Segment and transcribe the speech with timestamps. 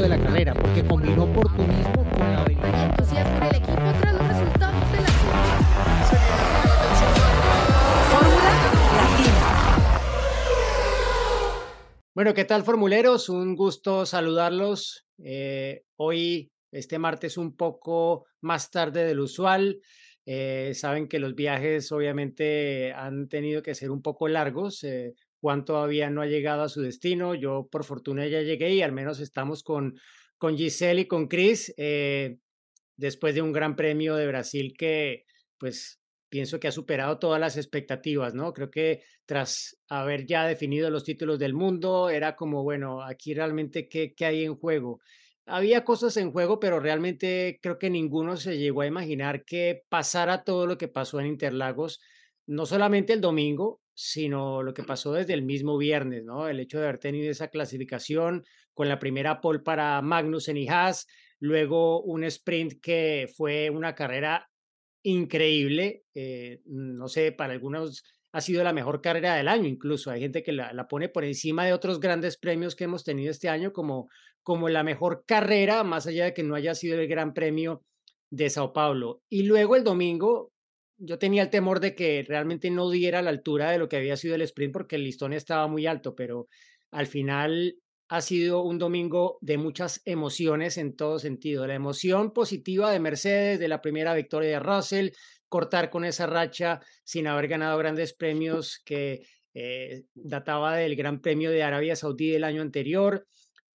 [0.00, 2.90] de la carrera, porque combinó oportunismo con la habilidad.
[2.90, 5.06] entusiasmo en el equipo tras los resultados de la
[12.14, 13.28] Bueno, ¿qué tal, formuleros?
[13.28, 15.06] Un gusto saludarlos.
[15.22, 19.80] Eh, hoy, este martes, un poco más tarde del usual.
[20.24, 24.82] Eh, saben que los viajes obviamente han tenido que ser un poco largos.
[24.84, 25.14] Eh,
[25.46, 27.32] Juan todavía no ha llegado a su destino.
[27.36, 29.96] Yo, por fortuna, ya llegué y al menos estamos con,
[30.38, 32.38] con Giselle y con Chris eh,
[32.96, 35.24] después de un gran premio de Brasil que,
[35.56, 38.52] pues, pienso que ha superado todas las expectativas, ¿no?
[38.52, 43.88] Creo que tras haber ya definido los títulos del mundo, era como, bueno, aquí realmente,
[43.88, 44.98] ¿qué, qué hay en juego?
[45.46, 50.42] Había cosas en juego, pero realmente creo que ninguno se llegó a imaginar que pasara
[50.42, 52.00] todo lo que pasó en Interlagos,
[52.48, 56.48] no solamente el domingo, sino lo que pasó desde el mismo viernes, ¿no?
[56.48, 61.06] El hecho de haber tenido esa clasificación con la primera pole para Magnus en Haas,
[61.40, 64.50] luego un sprint que fue una carrera
[65.02, 70.20] increíble, eh, no sé, para algunos ha sido la mejor carrera del año, incluso hay
[70.20, 73.48] gente que la, la, pone por encima de otros grandes premios que hemos tenido este
[73.48, 74.10] año como,
[74.42, 77.82] como la mejor carrera, más allá de que no haya sido el Gran Premio
[78.30, 79.22] de Sao Paulo.
[79.30, 80.52] Y luego el domingo,
[80.98, 84.16] yo tenía el temor de que realmente no diera la altura de lo que había
[84.16, 86.48] sido el sprint porque el listón estaba muy alto, pero
[86.90, 87.76] al final
[88.08, 91.66] ha sido un domingo de muchas emociones en todo sentido.
[91.66, 95.10] La emoción positiva de Mercedes, de la primera victoria de Russell,
[95.48, 101.50] cortar con esa racha sin haber ganado grandes premios que eh, databa del Gran Premio
[101.50, 103.26] de Arabia Saudí del año anterior.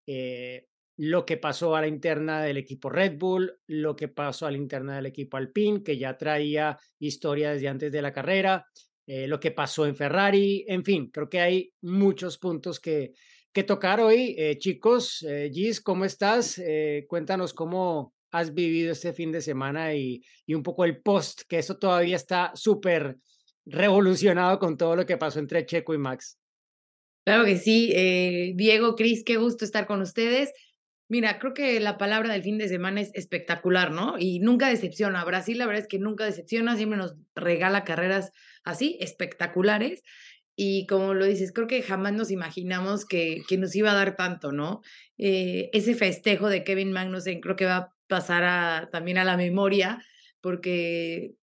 [0.08, 0.68] Eh,
[1.04, 4.58] lo que pasó a la interna del equipo Red Bull, lo que pasó a la
[4.58, 8.68] interna del equipo Alpine, que ya traía historia desde antes de la carrera,
[9.08, 13.14] eh, lo que pasó en Ferrari, en fin, creo que hay muchos puntos que,
[13.52, 14.36] que tocar hoy.
[14.38, 16.60] Eh, chicos, eh, Gis, ¿cómo estás?
[16.60, 21.42] Eh, cuéntanos cómo has vivido este fin de semana y, y un poco el post,
[21.48, 23.18] que eso todavía está súper
[23.66, 26.38] revolucionado con todo lo que pasó entre Checo y Max.
[27.26, 28.54] Claro que sí.
[28.56, 30.52] Diego, Cris, qué gusto estar con ustedes.
[31.12, 34.16] Mira, creo que la palabra del fin de semana es espectacular, ¿no?
[34.18, 35.26] Y nunca decepciona.
[35.26, 38.32] Brasil, la verdad es que nunca decepciona, siempre nos regala carreras
[38.64, 40.04] así, espectaculares.
[40.56, 44.16] Y como lo dices, creo que jamás nos imaginamos que, que nos iba a dar
[44.16, 44.80] tanto, ¿no?
[45.18, 50.02] Eh, ese festejo de Kevin Magnussen creo que va a pasar también a la memoria,
[50.40, 51.34] porque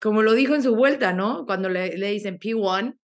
[0.00, 1.44] como lo dijo en su vuelta, ¿no?
[1.44, 2.96] Cuando le, le dicen P1,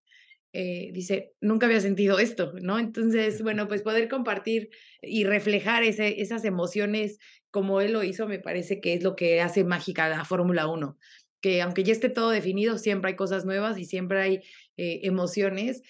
[0.61, 2.81] eh, dice, nunca había sentido esto, ¿no?
[2.81, 4.71] Entonces, bueno, pues poder compartir
[5.01, 7.21] y reflejar ese, esas emociones
[7.53, 10.99] como él lo hizo, me parece que es lo que hace mágica la Fórmula 1,
[11.41, 14.35] que aunque ya esté todo definido, siempre hay cosas nuevas y siempre hay
[14.77, 15.85] eh, emociones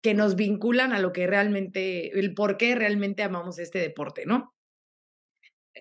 [0.00, 4.54] que nos vinculan a lo que realmente, el por qué realmente amamos este deporte, ¿no?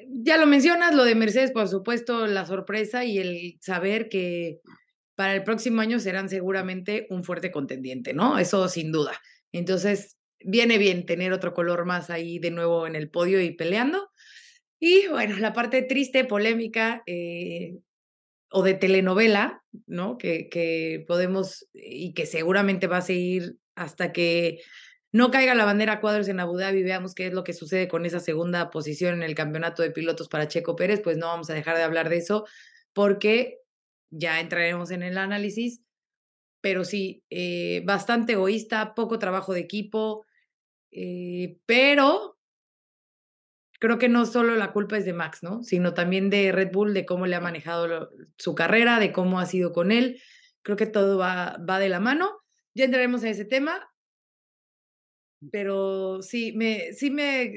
[0.10, 4.60] Ya lo mencionas, lo de Mercedes, por supuesto, la sorpresa y el saber que
[5.18, 8.38] para el próximo año serán seguramente un fuerte contendiente, ¿no?
[8.38, 9.20] Eso sin duda.
[9.52, 14.12] Entonces, viene bien tener otro color más ahí de nuevo en el podio y peleando.
[14.80, 17.80] Y bueno, la parte triste, polémica eh,
[18.52, 20.20] o de telenovela, ¿no?
[20.20, 24.60] Que, podemos y que seguramente va a seguir hasta que
[25.12, 27.88] no caiga la bandera a cuadros en Abu Dhabi, veamos qué es lo que sucede
[27.88, 31.50] con esa segunda posición en el campeonato de pilotos para Checo Pérez, pues no vamos
[31.50, 32.46] a dejar de hablar de eso
[32.94, 33.62] porque
[34.10, 35.82] ya entraremos en el análisis,
[36.62, 40.26] pero sí, eh, bastante egoísta, poco trabajo de equipo,
[40.92, 42.38] eh, pero
[43.80, 45.64] creo que no solo la culpa es de Max, ¿no?
[45.64, 49.46] Sino también de Red Bull, de cómo le ha manejado su carrera, de cómo ha
[49.46, 50.22] sido con él.
[50.64, 52.42] Creo que todo va, va de la mano.
[52.74, 53.90] Ya entraremos en ese tema,
[55.52, 57.52] pero sí, me, sí me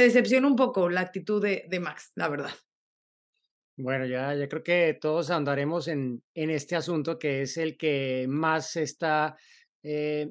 [0.00, 2.50] decepciona un poco la actitud de, de Max, la verdad.
[3.76, 8.26] Bueno, ya, ya creo que todos andaremos en, en este asunto que es el que
[8.28, 9.36] más está
[9.82, 10.30] eh,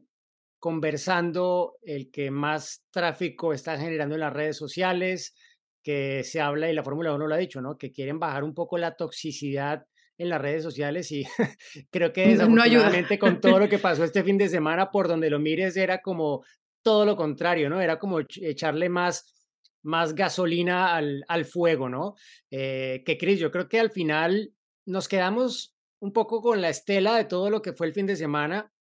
[0.60, 5.36] conversando, el que más tráfico está generando en las redes sociales,
[5.84, 7.78] que se habla y la Fórmula 1 lo ha dicho, ¿no?
[7.78, 9.84] Que quieren bajar un poco la toxicidad
[10.18, 11.26] en las redes sociales y
[11.92, 15.30] creo que desafortunadamente no con todo lo que pasó este fin de semana, por donde
[15.30, 16.46] lo mires, era como
[16.82, 17.82] todo lo contrario, ¿no?
[17.82, 19.43] Era como echarle más
[19.84, 22.16] más gasolina al, al fuego, ¿no?
[22.50, 24.54] Eh, que Cris, yo creo que al final
[24.86, 28.16] nos quedamos un poco con la estela de todo lo que fue el fin de
[28.16, 28.74] semana,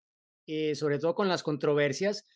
[0.47, 2.27] eh, sobre todo con las controversias,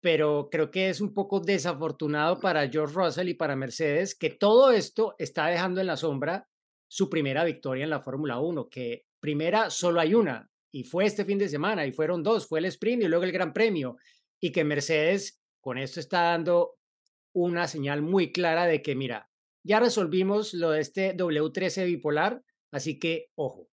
[0.00, 4.72] pero creo que es un poco desafortunado para George Russell y para Mercedes que todo
[4.72, 6.48] esto está dejando en la sombra
[6.88, 11.24] su primera victoria en la Fórmula 1, que primera solo hay una, y fue este
[11.24, 13.96] fin de semana, y fueron dos, fue el sprint y luego el Gran Premio,
[14.40, 16.76] y que Mercedes con esto está dando
[17.36, 19.28] una señal muy clara de que, mira,
[19.62, 22.42] ya resolvimos lo de este W13 bipolar,
[22.72, 23.68] así que ojo.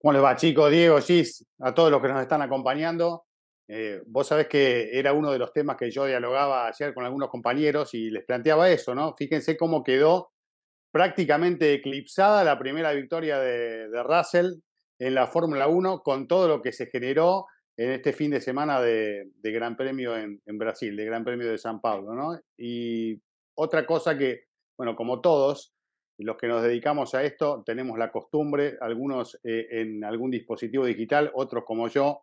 [0.00, 0.70] ¿Cómo les va, chicos?
[0.70, 3.24] Diego, Gis, a todos los que nos están acompañando.
[3.66, 7.30] Eh, vos sabés que era uno de los temas que yo dialogaba ayer con algunos
[7.30, 9.14] compañeros y les planteaba eso, ¿no?
[9.16, 10.30] Fíjense cómo quedó
[10.92, 14.54] prácticamente eclipsada la primera victoria de, Russell
[15.00, 17.46] en la Fórmula 1 con todo lo que se generó
[17.80, 21.80] en este fin de semana de, Gran Premio en, Brasil, de Gran Premio de San
[21.80, 22.38] Pablo, ¿no?
[22.58, 23.18] Y
[23.54, 24.42] otra cosa que,
[24.76, 25.72] bueno, como todos,
[26.18, 31.30] los que nos dedicamos a esto, tenemos la costumbre, algunos eh, en algún dispositivo digital,
[31.32, 32.20] otros como yo,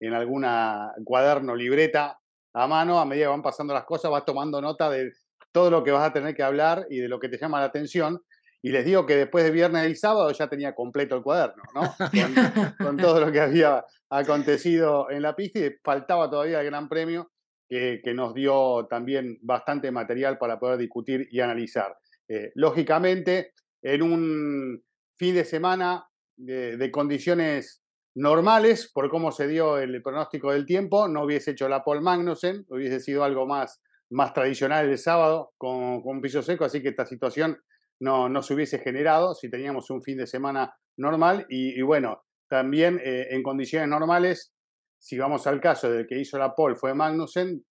[0.00, 2.18] en alguna cuaderno, libreta
[2.52, 5.12] a mano, a medida que van pasando las cosas, vas tomando nota de
[5.52, 7.66] todo lo que vas a tener que hablar y de lo que te llama la
[7.66, 8.20] atención.
[8.62, 11.94] Y les digo que después de viernes y sábado ya tenía completo el cuaderno, ¿no?
[12.78, 17.30] Con, todo lo que había acontecido en la pista y faltaba todavía el Gran Premio
[17.68, 21.96] que, nos dio también bastante material para poder discutir y analizar.
[22.26, 23.52] Eh, lógicamente,
[23.82, 24.82] en un
[25.16, 26.06] fin de semana
[26.36, 27.82] de condiciones
[28.18, 32.66] normales, por cómo se dio el pronóstico del tiempo, no hubiese hecho la Paul Magnussen,
[32.68, 37.06] hubiese sido algo más, más tradicional el sábado con, un piso seco, así que esta
[37.06, 37.58] situación
[38.00, 41.46] no, no, se hubiese generado si teníamos un fin de semana normal.
[41.48, 44.52] Y, bueno, también eh, en condiciones normales,
[44.98, 47.64] si vamos al caso del que hizo la Paul fue Magnussen,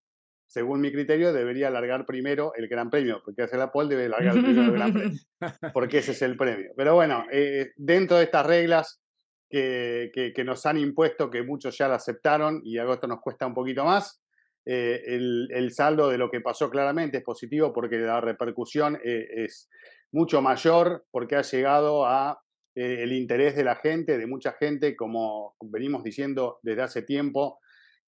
[0.50, 4.34] según mi criterio, debería largar primero el Gran Premio, porque hace la Paul debe largar
[4.34, 5.20] primero el Gran Premio,
[5.74, 6.72] porque ese es el premio.
[6.76, 9.02] Pero bueno, eh, dentro de estas reglas
[9.50, 13.54] que, nos han impuesto, que muchos ya la aceptaron y a esto nos cuesta un
[13.54, 14.22] poquito más.
[14.66, 19.70] Eh, el, saldo de lo que pasó claramente es positivo porque la repercusión eh, es
[20.18, 22.42] mucho mayor porque ha llegado a
[22.74, 27.60] eh, el interés de la gente, de mucha gente, como venimos diciendo desde hace tiempo,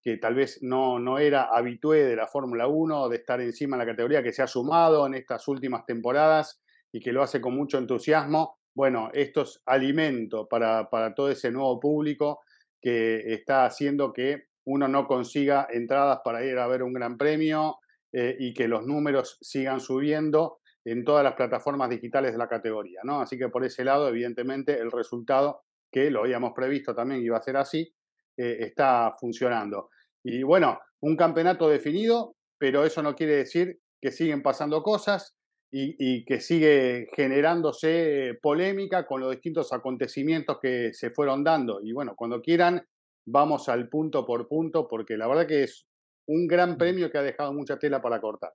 [0.02, 3.86] que tal vez no, no era habitué de la Fórmula 1, de estar encima de
[3.86, 7.56] la categoría, que se ha sumado en estas últimas temporadas y que lo hace con
[7.56, 8.58] mucho entusiasmo.
[8.74, 12.40] Bueno, esto es alimento para, todo ese nuevo público
[12.82, 17.78] que está haciendo que uno no consiga entradas para ir a ver un gran premio
[18.12, 20.60] eh, y que los números sigan subiendo
[20.92, 23.22] en todas las plataformas digitales de la categoría, ¿no?
[23.22, 27.42] Así que por ese lado, evidentemente, el resultado, que lo habíamos previsto también iba a
[27.42, 27.94] ser así,
[28.38, 29.90] eh, está funcionando.
[30.24, 35.36] Y bueno, un campeonato definido, pero eso no quiere decir que siguen pasando cosas,
[35.72, 41.80] y, que sigue generándose polémica con los distintos acontecimientos que se fueron dando.
[41.84, 42.86] Y bueno, cuando quieran,
[43.26, 45.86] vamos al punto por punto, porque la verdad que es
[46.28, 48.54] un gran premio que ha dejado mucha tela para cortar.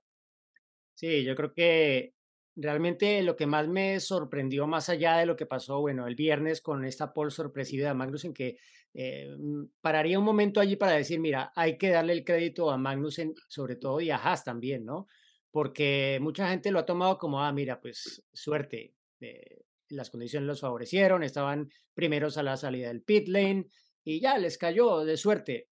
[0.93, 2.13] Sí, yo creo que
[2.55, 6.61] realmente lo que más me sorprendió, más allá de lo que pasó, bueno, el viernes
[6.61, 8.57] con esta pole sorpresiva de Magnussen, que
[8.93, 12.77] eh, mm, pararía un momento allí para decir, mira, hay que darle el crédito a
[12.77, 15.07] Magnussen, sobre todo, y a Haas también, ¿no?
[15.55, 20.59] porque mucha gente lo ha tomado como, ah, mira, pues suerte, eh, las condiciones los
[20.59, 23.69] favorecieron, estaban primeros a la salida del pit lane
[24.03, 25.69] y ya les cayó de suerte.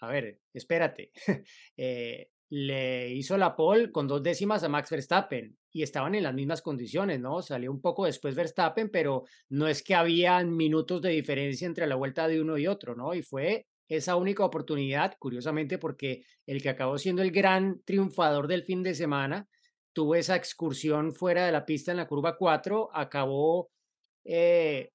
[0.00, 1.12] A ver, espérate.
[1.76, 6.32] Eh, le hizo la pole con dos décimas a Max Verstappen y estaban en las
[6.32, 7.42] mismas condiciones, ¿no?
[7.42, 11.96] Salió un poco después Verstappen, pero no es que habían minutos de diferencia entre la
[11.96, 13.12] vuelta de uno y otro, ¿no?
[13.12, 18.62] Y fue esa única oportunidad, curiosamente porque el que acabó siendo el gran triunfador del
[18.62, 19.48] fin de semana
[19.92, 23.68] tuvo esa excursión fuera de la pista en la curva 4, acabó
[24.24, 24.92] eh,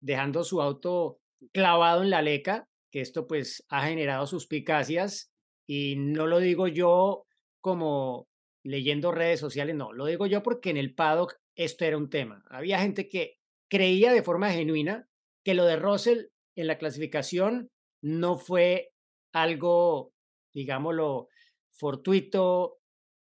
[0.00, 1.18] dejando su auto
[1.52, 5.32] clavado en la leca, que esto pues ha generado suspicacias
[5.66, 7.24] y no lo digo yo
[7.60, 8.28] como
[8.64, 12.44] leyendo redes sociales, no, lo digo yo porque en el paddock esto era un tema.
[12.48, 13.38] Había gente que
[13.68, 15.08] creía de forma genuina
[15.44, 16.26] que lo de Russell
[16.56, 17.70] en la clasificación
[18.02, 18.92] no fue
[19.32, 20.12] algo,
[20.52, 21.28] digámoslo,
[21.72, 22.78] fortuito,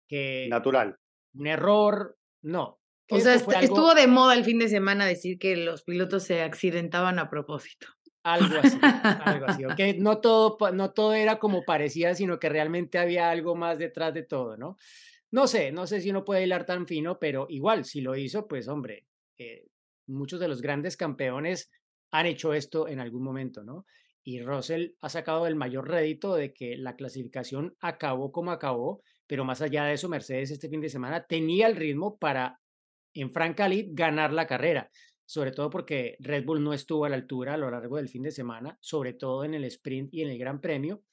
[0.07, 0.47] que...
[0.49, 0.97] Natural.
[1.35, 2.79] Un error, no.
[3.09, 7.19] O sea, estuvo de moda el fin de semana decir que los pilotos se accidentaban
[7.19, 7.87] a propósito.
[8.23, 9.79] Algo así, algo así, ¿ok?
[9.97, 14.23] No todo, no todo era como parecía, sino que realmente había algo más detrás de
[14.23, 14.77] todo, ¿no?
[15.33, 18.47] No sé, no sé si uno puede hilar tan fino, pero igual, si lo hizo,
[18.47, 19.05] pues hombre,
[19.37, 19.65] eh,
[20.07, 21.69] muchos de los grandes campeones
[22.11, 23.85] han hecho esto en algún momento, ¿no?
[24.23, 29.43] y Russell ha sacado el mayor rédito de que la clasificación acabó como acabó, pero
[29.43, 32.59] más allá de eso, Mercedes este fin de semana tenía el ritmo para
[33.13, 34.89] en franca lid ganar la carrera,
[35.25, 38.23] sobre todo porque Red Bull no estuvo a la altura a lo largo del fin
[38.23, 41.03] de semana, sobre todo en el sprint y en el Gran Premio,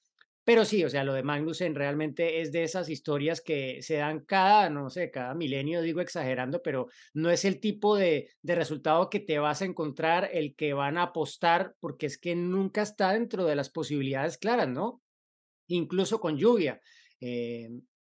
[0.51, 4.25] pero sí, o sea, lo de Magnussen realmente es de esas historias que se dan
[4.25, 9.11] cada, no sé, cada milenio, digo exagerando, pero no es el tipo de, de resultado
[9.11, 13.13] que te vas a encontrar, el que van a apostar, porque es que nunca está
[13.13, 15.05] dentro de las posibilidades claras, ¿no?
[15.69, 16.81] Incluso con lluvia.
[17.21, 17.69] Eh,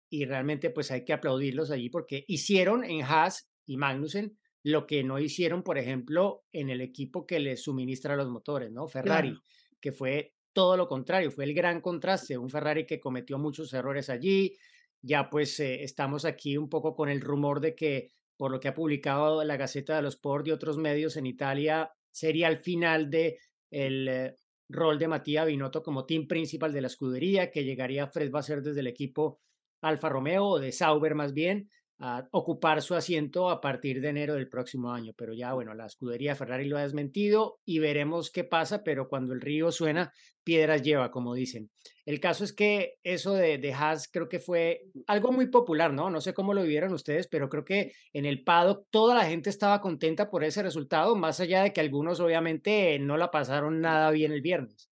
[0.09, 5.05] y realmente pues hay que aplaudirlos allí porque hicieron en Haas y Magnussen lo que
[5.05, 8.89] no hicieron, por ejemplo, en el equipo que les suministra los motores, ¿no?
[8.89, 9.39] Ferrari,
[9.79, 14.09] que fue todo lo contrario, fue el gran contraste, un Ferrari que cometió muchos errores
[14.09, 14.55] allí.
[15.01, 18.69] Ya pues eh, estamos aquí un poco con el rumor de que, por lo que
[18.69, 23.09] ha publicado la Gaceta de los Sport y otros medios en Italia, sería el final
[23.09, 23.37] de
[23.69, 24.37] el eh,
[24.69, 28.43] rol de Matías Binotto como team principal de la escudería, que llegaría Fred va a
[28.43, 29.41] ser desde el equipo
[29.81, 34.33] Alfa Romeo o de Sauber más bien, a ocupar su asiento a partir de enero
[34.33, 35.13] del próximo año.
[35.17, 39.33] Pero ya, bueno, la escudería Ferrari lo ha desmentido y veremos qué pasa, pero cuando
[39.33, 40.11] el río suena,
[40.43, 41.71] piedras lleva, como dicen.
[42.05, 46.09] El caso es que eso de, de Haas creo que fue algo muy popular, ¿no?
[46.09, 49.49] No sé cómo lo vivieron ustedes, pero creo que en el paddock toda la gente
[49.49, 54.11] estaba contenta por ese resultado, más allá de que algunos obviamente no la pasaron nada
[54.11, 54.91] bien el viernes.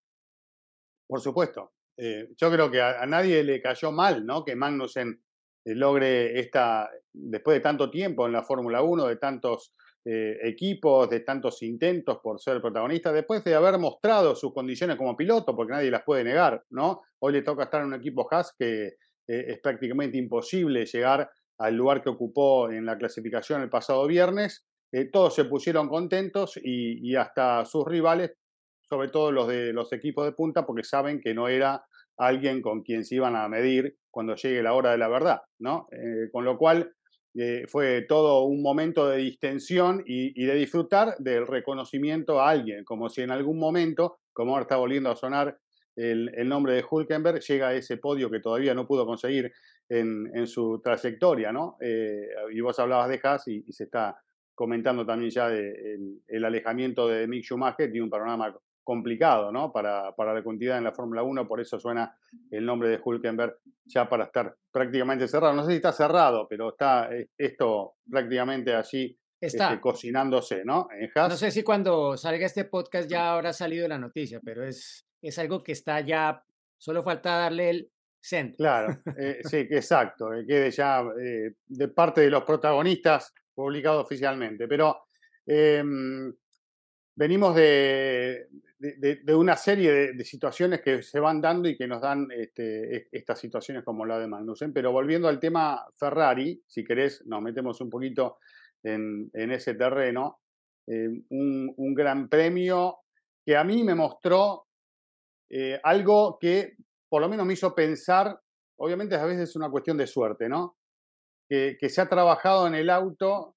[1.07, 1.73] Por supuesto.
[1.95, 4.43] Eh, yo creo que a, a, nadie le cayó mal, ¿no?
[4.43, 5.22] Que Magnussen
[5.65, 9.73] logre esta, después de tanto tiempo en la Fórmula 1, de tantos
[10.05, 15.15] eh, equipos, de tantos intentos por ser protagonista, después de haber mostrado sus condiciones como
[15.15, 17.01] piloto, porque nadie las puede negar, ¿no?
[17.19, 18.95] Hoy le toca estar en un equipo Haas que eh,
[19.27, 24.65] es prácticamente imposible llegar al lugar que ocupó en la clasificación el pasado viernes.
[25.11, 28.33] todos se pusieron contentos y hasta sus rivales,
[28.81, 31.85] sobre todo los de los equipos de punta, porque saben que no era
[32.17, 35.87] alguien con quien se iban a medir cuando llegue la hora de la verdad, ¿no?
[35.91, 36.93] Eh, con lo cual
[37.35, 43.09] eh, fue todo un momento de distensión y, de disfrutar del reconocimiento a alguien, como
[43.09, 45.57] si en algún momento, como ahora está volviendo a sonar
[45.95, 49.51] el, nombre de Hulkenberg, llega a ese podio que todavía no pudo conseguir
[49.89, 51.77] en, su trayectoria, ¿no?
[51.81, 54.15] Eh, y vos hablabas de Haas y, se está
[54.53, 59.71] comentando también ya de el, alejamiento de Mick Schumacher, tiene un panorama complicado ¿no?
[59.71, 62.15] para, para la continuidad en la Fórmula 1, por eso suena
[62.51, 65.53] el nombre de Hulkenberg ya para estar prácticamente cerrado.
[65.53, 69.69] No sé si está cerrado, pero está eh, esto prácticamente allí está.
[69.69, 70.87] Este, cocinándose, ¿no?
[71.15, 75.39] No sé si cuando salga este podcast ya habrá salido la noticia, pero es, es
[75.39, 76.43] algo que está ya,
[76.77, 78.57] solo falta darle el centro.
[78.57, 84.67] Claro, eh, sí, exacto, que quede ya eh, de parte de los protagonistas publicado oficialmente,
[84.67, 85.05] pero...
[85.45, 86.33] Em,
[87.15, 88.47] venimos de,
[88.83, 93.39] de, una serie de, situaciones que se van dando y que nos dan este, estas
[93.39, 94.73] situaciones como la de Magnussen.
[94.73, 98.39] Pero volviendo al tema Ferrari, si querés, nos metemos un poquito
[98.83, 100.39] en, ese terreno.
[100.85, 102.97] Eh, un, gran premio
[103.45, 104.65] que a mí me mostró
[105.49, 106.75] eh, algo que
[107.07, 108.37] por lo menos me hizo pensar,
[108.77, 110.77] obviamente a veces es una cuestión de suerte, ¿no?
[111.47, 113.55] Que, que se ha trabajado en el auto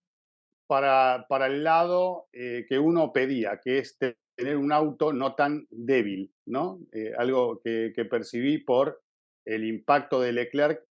[0.68, 3.97] para, para el lado eh, que uno pedía, que es
[4.36, 6.78] tener un auto no tan débil, ¿no?
[6.92, 9.02] Eh, algo que, percibí por
[9.44, 10.84] el impacto de Leclerc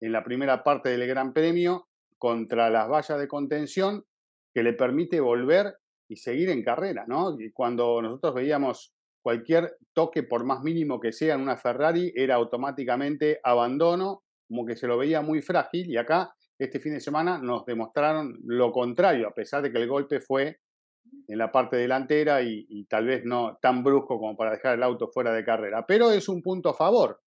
[0.00, 4.04] en la primera parte del Gran Premio contra las vallas de contención
[4.54, 5.76] que le permite volver
[6.08, 7.36] y seguir en carrera, ¿no?
[7.40, 12.36] Y cuando nosotros veíamos cualquier toque, por más mínimo que sea en una Ferrari, era
[12.36, 17.38] automáticamente abandono, como que se lo veía muy frágil, y acá este fin de semana
[17.38, 20.58] nos demostraron lo contrario, a pesar de que el golpe fue
[21.28, 25.08] en la parte delantera y, tal vez no tan brusco como para dejar el auto
[25.08, 25.84] fuera de carrera.
[25.86, 27.20] Pero es un punto a favor,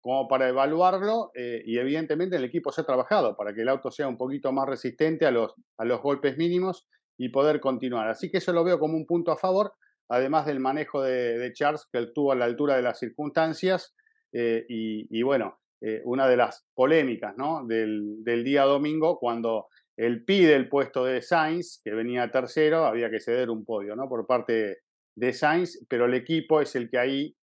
[0.00, 3.90] como para evaluarlo eh, y evidentemente el equipo se ha trabajado para que el auto
[3.90, 8.08] sea un poquito más resistente a los, a los golpes mínimos y poder continuar.
[8.08, 9.74] Así que eso lo veo como un punto a favor,
[10.08, 13.94] además del manejo de, Charles que él tuvo a la altura de las circunstancias
[14.32, 17.64] eh, y, bueno, eh, una de las polémicas ¿no?
[17.66, 23.10] del, del día domingo cuando él pide el puesto de Sainz, que venía tercero, había
[23.10, 24.08] que ceder un podio, ¿no?
[24.08, 24.78] Por parte
[25.14, 27.36] de Sainz, pero el equipo es el que ahí,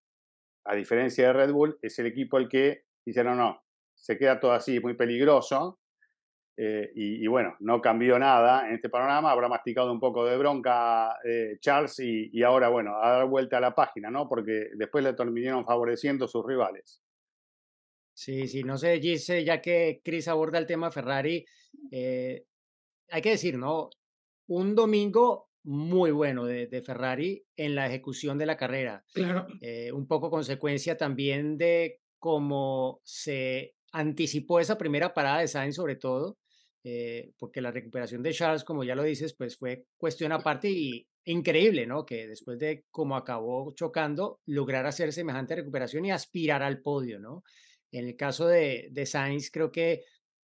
[0.66, 3.62] a diferencia de Red Bull, es el equipo el que dice, no, no,
[3.94, 5.80] se queda todo así, muy peligroso.
[6.62, 11.16] Eh, y, bueno, no cambió nada en este panorama, habrá masticado un poco de bronca
[11.24, 14.28] eh, Charles y, y, ahora, bueno, a dar vuelta a la página, ¿no?
[14.28, 17.02] Porque después le terminaron favoreciendo sus rivales.
[18.20, 21.46] Sí, sí, no sé, Gise, ya que Chris aborda el tema Ferrari,
[21.90, 22.44] eh,
[23.08, 23.90] hay que decir, ¿no?
[24.48, 29.06] Un domingo muy bueno de, Ferrari en la ejecución de la carrera.
[29.14, 29.48] Claro.
[29.62, 35.96] Eh, un poco consecuencia también de cómo se anticipó esa primera parada de Sainz, sobre
[35.96, 36.40] todo,
[36.84, 41.08] eh, porque la recuperación de Charles, como ya lo dices, pues fue cuestión aparte y
[41.24, 42.06] increíble, ¿no?
[42.06, 47.44] Que después de cómo acabó chocando, lograr hacer semejante recuperación y aspirar al podio, ¿no?
[47.92, 50.04] En el caso de, de Sainz, creo que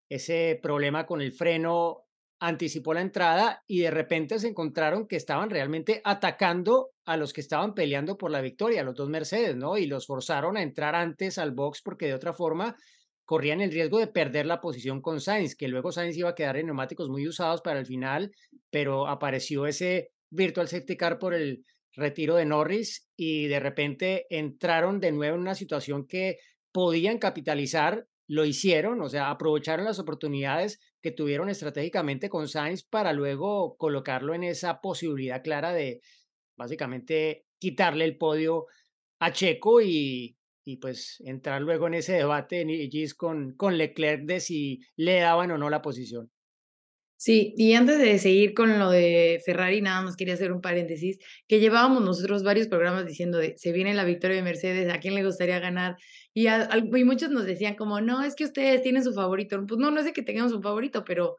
[0.10, 2.06] ese problema con el freno
[2.40, 7.42] anticipó la entrada y de repente se encontraron que estaban realmente atacando a los que
[7.42, 9.78] estaban peleando por la victoria, los dos Mercedes, ¿no?
[9.78, 12.76] Y los forzaron a entrar antes al box porque de otra forma
[13.24, 16.58] corrían el riesgo de perder la posición con Sainz, que luego Sainz iba a quedar
[16.58, 18.32] en neumáticos muy usados para el final,
[18.70, 25.00] pero apareció ese virtual safety car por el retiro de Norris y de repente entraron
[25.00, 26.38] de nuevo en una situación que
[26.76, 33.14] podían capitalizar, lo hicieron, o sea, aprovecharon las oportunidades que tuvieron estratégicamente con Sainz para
[33.14, 36.02] luego colocarlo en esa posibilidad clara de
[36.58, 38.66] básicamente quitarle el podio
[39.20, 42.70] a Checo y, y pues entrar luego en ese debate en
[43.16, 46.30] con, con Leclerc de si le daban o no la posición.
[47.26, 51.18] Sí, y antes de seguir con lo de Ferrari, nada más quería hacer un paréntesis,
[51.48, 55.16] que llevábamos nosotros varios programas diciendo de, se viene la victoria de Mercedes, ¿a quién
[55.16, 55.98] le gustaría ganar?
[56.36, 59.60] Y, y muchos nos decían como, no, es que ustedes tienen su favorito.
[59.68, 61.38] Pues no, no es de que tengamos un favorito, pero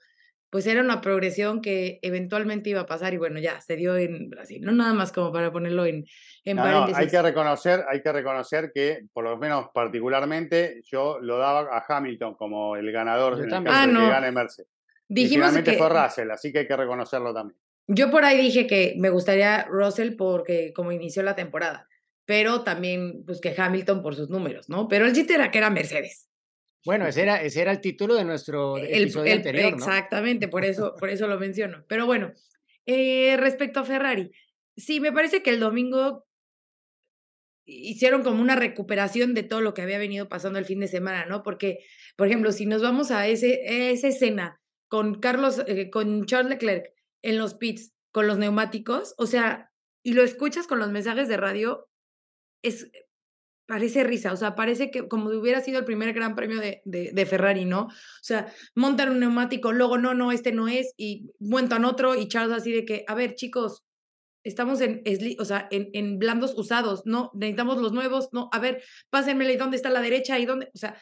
[0.50, 4.28] pues era una progresión que eventualmente iba a pasar y bueno, ya se dio en
[4.28, 6.04] Brasil, no nada más como para ponerlo en,
[6.44, 6.98] en paréntesis.
[6.98, 11.84] hay que reconocer, hay que reconocer que por lo menos particularmente yo lo daba a
[11.86, 14.00] Hamilton como el ganador de ah, no.
[14.00, 14.75] que gane Mercedes.
[15.08, 17.58] Dijimos finalmente que, fue Russell, así que hay que reconocerlo también.
[17.88, 21.88] Yo por ahí dije que me gustaría Russell porque como inició la temporada,
[22.24, 24.88] pero también pues que Hamilton por sus números, ¿no?
[24.88, 26.28] Pero el chiste era que era Mercedes.
[26.84, 29.72] Bueno, ese era, ese era el título de nuestro episodio anterior.
[29.72, 31.84] Exactamente, por eso, por eso lo menciono.
[31.88, 32.32] Pero bueno,
[32.86, 34.30] eh, respecto a Ferrari,
[34.76, 36.26] sí, me parece que el domingo
[37.64, 41.26] hicieron como una recuperación de todo lo que había venido pasando el fin de semana,
[41.26, 41.42] ¿no?
[41.42, 41.80] Porque,
[42.16, 46.92] por ejemplo, si nos vamos a, ese, esa escena con Carlos, eh, con Charles Leclerc
[47.22, 49.70] en los pits, con los neumáticos, o sea,
[50.02, 51.88] y lo escuchas con los mensajes de radio,
[52.62, 52.90] es,
[53.66, 56.80] parece risa, o sea, parece que como si hubiera sido el primer gran premio de,
[56.84, 57.86] de, Ferrari, ¿no?
[57.86, 62.28] O sea, montan un neumático, luego no, no, este no es, y montan otro, y
[62.28, 63.84] Charles así de que, a ver, chicos,
[64.44, 65.02] estamos en,
[65.40, 69.76] o sea, en, en blandos usados, no, necesitamos los nuevos, no, a ver, pásenmele dónde
[69.76, 70.96] está la derecha y dónde, o sea,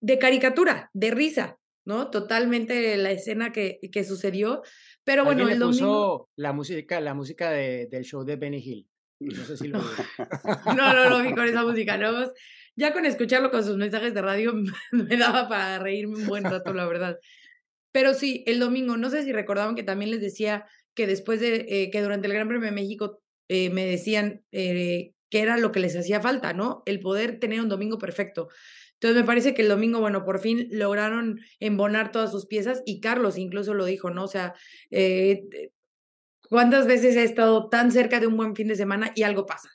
[0.00, 2.10] de caricatura, de risa, ¿no?
[2.10, 4.62] Totalmente la escena que, que sucedió,
[5.04, 6.28] pero bueno, el domingo...
[6.36, 8.88] la música, la música de, del show de Benny Hill.
[9.20, 9.78] No sé si lo.
[9.78, 11.96] no, no, no, vi con esa música.
[11.96, 12.32] No,
[12.76, 14.54] ya con escucharlo con sus mensajes de radio
[14.92, 17.18] me daba para reírme un buen rato, la verdad.
[17.92, 21.66] Pero sí, el domingo, no sé si recordaban que también les decía que después de
[21.68, 25.72] eh, que durante el Gran Premio de México eh, me decían eh, que era lo
[25.72, 26.82] que les hacía falta, ¿no?
[26.86, 28.48] El poder tener un domingo perfecto.
[29.00, 33.00] Entonces me parece que el domingo, bueno, por fin lograron embonar todas sus piezas y
[33.00, 34.24] Carlos incluso lo dijo, ¿no?
[34.24, 34.54] O sea,
[36.50, 39.70] ¿Cuántas veces he estado tan cerca de un buen fin de semana y algo pasa?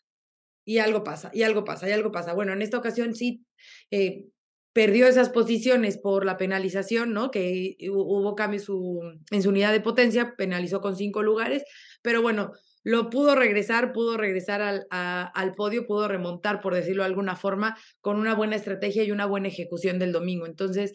[0.66, 2.34] Y algo pasa, y algo pasa, y algo pasa.
[2.34, 3.46] Bueno, en esta ocasión sí
[3.92, 4.26] eh,
[4.74, 7.32] perdió esas posiciones por la penalización, ¿no?
[7.32, 9.00] Que hubo cambio su,
[9.32, 11.64] en su unidad de potencia, penalizó con cinco lugares,
[12.02, 12.52] pero bueno,
[12.86, 17.76] lo pudo regresar, pudo regresar al, al podio, pudo remontar, por decirlo de alguna forma,
[18.00, 20.46] con una buena estrategia y una buena ejecución del domingo.
[20.46, 20.94] Entonces,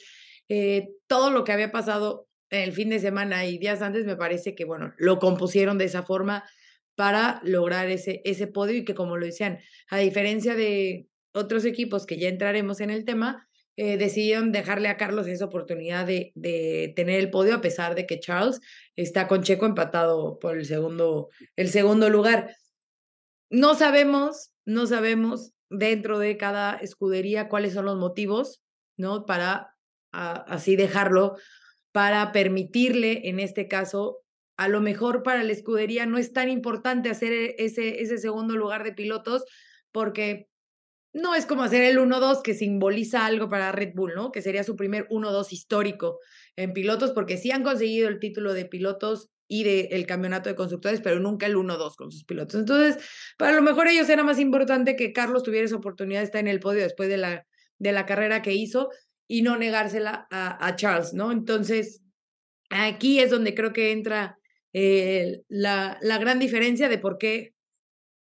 [0.49, 4.55] eh, todo lo que había pasado el fin de semana y días antes, me parece
[4.55, 6.45] que, bueno, lo compusieron de esa forma
[6.95, 12.07] para lograr ese, ese podio y que, como lo decían, a diferencia de otros equipos
[12.07, 16.93] que ya entraremos en el tema, eh, decidieron dejarle a Carlos esa oportunidad de, de,
[16.97, 18.61] tener el podio, a pesar de que Charles
[18.97, 22.55] está con Checo empatado por el segundo, el segundo lugar.
[23.49, 28.63] No sabemos, no sabemos dentro de cada escudería cuáles son los motivos,
[28.97, 29.25] ¿no?
[29.25, 29.77] Para
[30.13, 31.37] así dejarlo
[31.93, 34.23] para permitirle, en este caso,
[34.57, 38.57] a lo mejor para la escudería no es tan importante hacer e, ese, ese segundo
[38.57, 39.45] lugar de pilotos
[39.91, 40.50] porque
[41.13, 44.31] no es como hacer el 1-2 que simboliza algo para Red Bull, ¿no?
[44.31, 46.21] Que sería su primer 1-2 histórico
[46.57, 51.01] en pilotos porque sí han conseguido el título de pilotos y del campeonato de constructores,
[51.01, 52.55] pero nunca el 1-2 con sus pilotos.
[52.61, 53.03] Entonces,
[53.37, 56.47] para lo mejor ellos era más importante que Carlos tuviera esa oportunidad de estar en
[56.47, 57.47] el podio después de la,
[57.79, 58.91] de la carrera que hizo
[59.27, 61.33] y no negársela a, Charles, ¿no?
[61.33, 62.01] Entonces,
[62.69, 64.39] aquí es donde creo que entra
[64.73, 67.55] eh, la, la, gran diferencia de por qué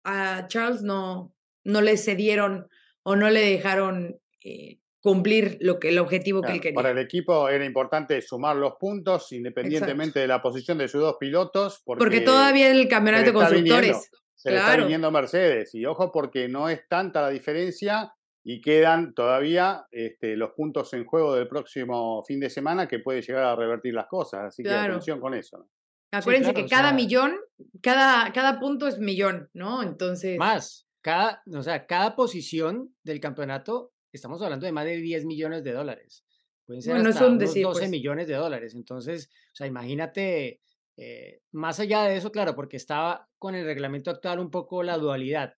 [0.05, 2.68] a Charles no, no le cedieron
[3.08, 6.74] o no le dejaron eh, cumplir lo que, el objetivo que él quería.
[6.74, 11.16] Para el equipo era importante sumar los puntos independientemente de la posición de sus dos
[11.20, 11.82] pilotos.
[11.84, 14.10] Porque, todavía el campeonato de constructores.
[14.34, 15.72] se le está viniendo Mercedes.
[15.76, 21.04] Y ojo, porque no es tanta la diferencia y quedan todavía este, los puntos en
[21.04, 24.46] juego del próximo fin de semana que puede llegar a revertir las cosas.
[24.46, 25.68] Así que atención con eso.
[26.10, 27.36] Acuérdense que cada millón,
[27.80, 29.84] cada, cada punto es millón, ¿no?
[29.84, 30.36] Entonces.
[30.38, 30.86] Más.
[31.06, 35.70] Cada, o sea, cada posición del campeonato, estamos hablando de más de 10 millones de
[35.70, 36.24] dólares.
[36.64, 37.88] Pueden ser hasta unos 12 pues.
[37.88, 38.74] millones de dólares.
[38.74, 40.62] Entonces, o sea, imagínate,
[40.96, 44.98] eh, más allá de eso, claro, porque estaba con el reglamento actual un poco la
[44.98, 45.54] dualidad.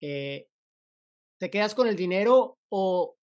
[0.00, 0.46] Eh,
[1.40, 3.18] ¿Te quedas con el dinero o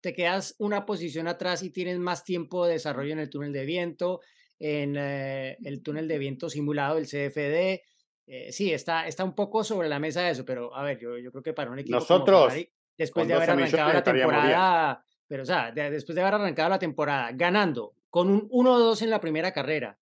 [0.00, 3.66] te quedas una posición atrás y tienes más tiempo de desarrollo en el túnel de
[3.66, 4.20] viento,
[4.58, 7.82] en eh, el túnel de viento simulado, el CFD.
[8.26, 11.30] Eh, sí, está, está un poco sobre la mesa eso, pero a ver, yo, yo
[11.30, 12.54] creo que para un equipo Nosotros,
[12.96, 17.30] después de haber arrancado la temporada, pero o sea, después de haber arrancado la temporada
[17.32, 19.98] ganando con un 1-2 en la primera carrera,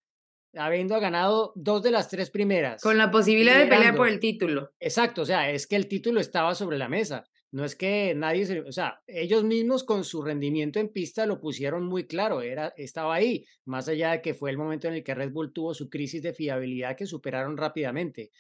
[0.55, 2.83] habiendo ganado dos de las tres primeras.
[2.83, 4.73] Con la posibilidad de pelear por el título.
[4.81, 7.25] Exacto, o sea, es que el título estaba sobre la mesa.
[7.53, 11.41] No es que nadie se, o sea, ellos mismos con su rendimiento en pista lo
[11.41, 15.03] pusieron muy claro, era, estaba ahí, más allá de que fue el momento en el
[15.03, 18.31] que Red Bull tuvo su crisis de fiabilidad que superaron rápidamente.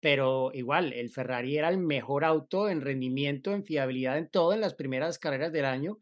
[0.00, 4.60] Pero igual, el Ferrari era el mejor auto en rendimiento, en fiabilidad, en todo en
[4.60, 5.98] las primeras carreras del año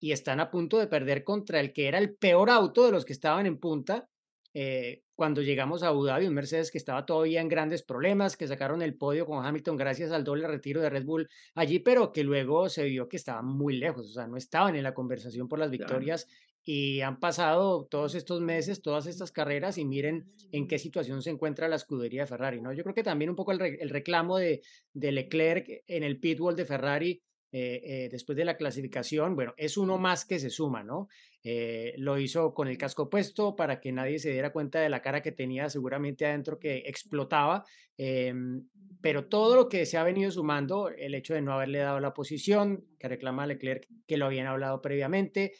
[0.00, 3.04] y están a punto de perder contra el que era el peor auto de los
[3.04, 4.08] que estaban en punta
[4.54, 8.46] eh, cuando llegamos a Abu Dhabi, un Mercedes que estaba todavía en grandes problemas, que
[8.46, 12.24] sacaron el podio con Hamilton gracias al doble retiro de Red Bull allí, pero que
[12.24, 15.58] luego se vio que estaban muy lejos, o sea, no estaban en la conversación por
[15.58, 16.26] las victorias
[16.64, 21.30] y han pasado todos estos meses, todas estas carreras y miren en qué situación se
[21.30, 22.72] encuentra la escudería de Ferrari, ¿no?
[22.72, 24.62] Yo creo que también un poco el, el reclamo de,
[24.92, 27.22] de Leclerc en el pitwall de Ferrari
[27.54, 31.08] eh, eh, después de la clasificación, bueno, es uno más que se suma, ¿no?
[31.44, 35.02] Eh, lo hizo con el casco puesto para que nadie se diera cuenta de la
[35.02, 37.64] cara que tenía seguramente adentro que explotaba,
[37.96, 38.68] em,
[39.00, 42.14] pero todo lo que se ha venido sumando, el hecho de no haberle dado la
[42.14, 45.52] posición que reclama Leclerc, que lo habían hablado previamente,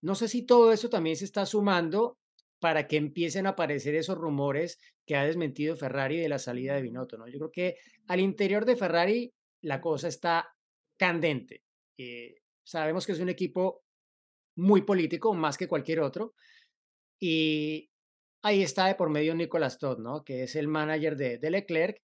[0.00, 2.18] no sé si todo eso también se está sumando
[2.58, 6.82] para que empiecen a aparecer esos rumores que ha desmentido Ferrari de la salida de
[6.82, 7.28] Binotto, ¿no?
[7.28, 7.76] Yo creo que
[8.08, 10.54] al interior de Ferrari la cosa está
[10.96, 11.62] candente.
[11.96, 13.84] Eh, sabemos que es un equipo
[14.58, 16.34] muy político, más que cualquier otro.
[17.20, 17.90] Y
[18.42, 20.24] ahí está de por medio Nicolas Todd, ¿no?
[20.24, 22.02] que es el manager de, de Leclerc.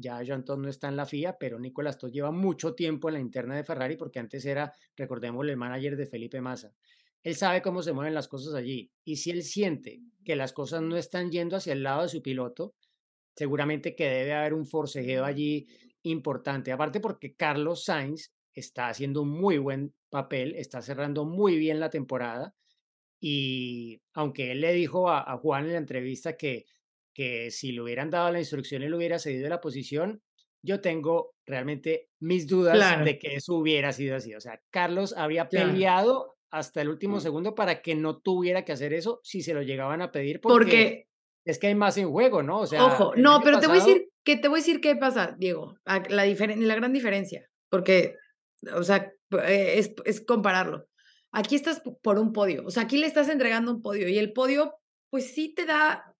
[0.00, 3.14] Ya Jean Todd no está en la FIA, pero Nicolas Todd lleva mucho tiempo en
[3.14, 6.72] la interna de Ferrari porque antes era, recordemos, el manager de Felipe Massa.
[7.24, 8.92] Él sabe cómo se mueven las cosas allí.
[9.04, 12.22] Y si él siente que las cosas no están yendo hacia el lado de su
[12.22, 12.74] piloto,
[13.34, 15.66] seguramente que debe haber un forcejeo allí
[16.02, 16.70] importante.
[16.70, 21.90] Aparte porque Carlos Sainz está haciendo un muy buen papel, está cerrando muy bien la
[21.90, 22.54] temporada.
[23.20, 26.66] Y aunque él le dijo a, Juan en la entrevista que,
[27.12, 30.22] que si le hubieran dado la instrucción él hubiera cedido la posición,
[30.62, 34.34] yo tengo realmente mis dudas de que eso hubiera sido así.
[34.34, 37.20] O sea, Carlos había peleado hasta el último mm.
[37.20, 41.06] segundo para que no tuviera que hacer eso si se lo llegaban a pedir porque,
[41.44, 42.60] es que hay más en juego, ¿no?
[42.60, 44.96] O sea, ojo, no, pero te voy a decir que te voy a decir qué
[44.96, 48.14] pasa, Diego, la, la gran diferencia, porque
[48.74, 49.12] o sea,
[49.44, 50.86] eh, es, es compararlo.
[51.32, 54.32] Aquí estás por un podio, o sea, aquí le estás entregando un podio y el
[54.32, 54.74] podio,
[55.10, 56.16] pues sí te da,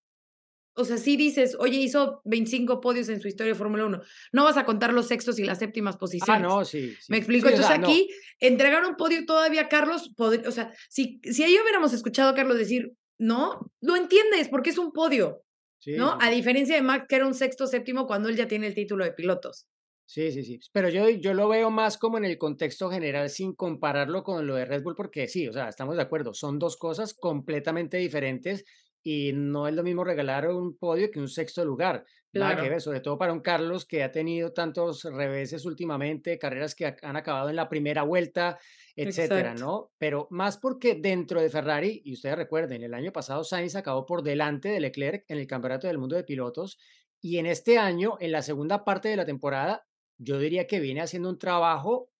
[0.74, 4.00] o sea, sí dices, oye, hizo 25 podios en su historia de Fórmula 1.
[4.32, 6.44] No vas a contar los sextos y las séptimas ah, posiciones.
[6.44, 6.94] Ah, no, sí.
[7.08, 7.48] Me explico.
[7.48, 12.34] Entonces aquí, entregar un podio todavía, Carlos, o sea, si, si ahí hubiéramos escuchado a
[12.34, 15.42] Carlos decir, no, lo entiendes porque es un podio.
[15.86, 16.18] ¿No?
[16.20, 19.04] A diferencia de Max, que era un sexto, séptimo, cuando él ya tiene el título
[19.04, 19.66] de pilotos.
[20.08, 20.58] Sí, sí, sí.
[20.72, 24.54] Pero yo, yo lo veo más como en el contexto general sin compararlo con lo
[24.54, 28.64] de Red Bull, porque sí, o sea, estamos de acuerdo, son dos cosas completamente diferentes
[29.02, 32.06] y no es lo mismo regalar un podio que un sexto lugar.
[32.32, 36.74] Nada que ver, sobre todo para un Carlos que ha tenido tantos reveses últimamente, carreras
[36.74, 38.58] que han acabado en la primera vuelta,
[38.96, 39.90] etcétera, ¿no?
[39.98, 44.22] Pero más porque dentro de Ferrari, y ustedes recuerden, el año pasado Sainz acabó por
[44.22, 46.78] delante de Leclerc en el Campeonato del Mundo de Pilotos
[47.20, 49.84] y en este año, en la segunda parte de la temporada,
[50.18, 52.10] yo diría que viene haciendo un trabajo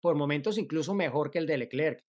[0.00, 2.04] por momentos incluso mejor que el de Leclerc.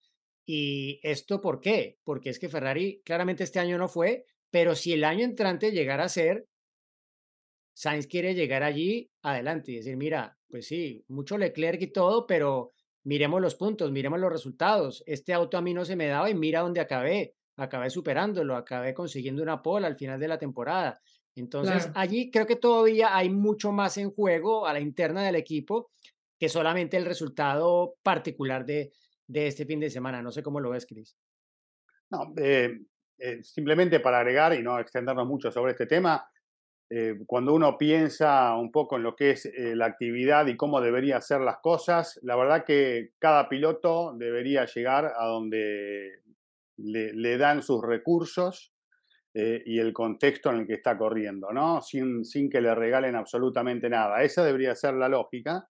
[0.45, 1.97] ¿Y esto por qué?
[2.03, 6.03] Porque es que Ferrari claramente este año no fue, pero si el año entrante llegara
[6.03, 6.47] a ser,
[7.73, 12.73] Sainz quiere llegar allí adelante y decir, mira, pues sí, mucho Leclerc y todo, pero
[13.03, 15.03] miremos los puntos, miremos los resultados.
[15.07, 17.35] Este auto a mí no se me daba y mira dónde acabé.
[17.55, 21.01] Acabé superándolo, acabé consiguiendo una pole al final de la temporada.
[21.35, 25.91] Entonces, allí creo que todavía hay mucho más en juego a la interna del equipo
[26.39, 28.91] que solamente el resultado particular de,
[29.27, 30.21] de este fin de semana.
[30.21, 31.17] No sé cómo lo ves, Cris.
[32.11, 32.81] No, eh,
[33.17, 36.27] eh, simplemente para agregar y no extendernos mucho sobre este tema,
[36.89, 41.17] eh, cuando uno piensa un poco en lo que es la actividad y cómo debería
[41.17, 46.21] hacer las cosas, la verdad que cada piloto debería llegar a donde
[46.77, 48.72] le, le dan sus recursos
[49.33, 51.81] eh, y el contexto en el que está corriendo, ¿no?
[51.81, 54.21] Sin, sin que le regalen absolutamente nada.
[54.21, 55.67] Esa debería ser la lógica.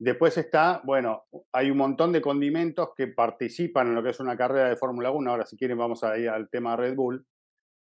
[0.00, 4.36] Después está, bueno, hay un montón de condimentos que participan en lo que es una
[4.36, 5.30] carrera de Fórmula 1.
[5.30, 7.24] Ahora, si quieren, vamos a ir al tema Red Bull,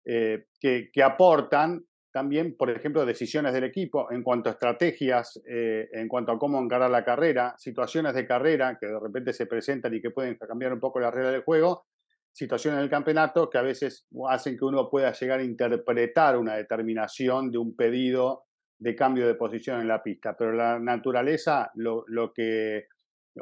[0.05, 5.89] eh, que, que, aportan también, por ejemplo, decisiones del equipo en cuanto a estrategias, eh,
[5.91, 9.93] en cuanto a cómo encarar la carrera, situaciones de carrera que de repente se presentan
[9.93, 11.85] y que pueden cambiar un poco la regla del juego,
[12.35, 17.49] situaciones del campeonato que a veces hacen que uno pueda llegar a interpretar una determinación
[17.49, 18.43] de un pedido
[18.77, 20.35] de cambio de posición en la pista.
[20.37, 22.87] Pero la naturaleza lo, lo que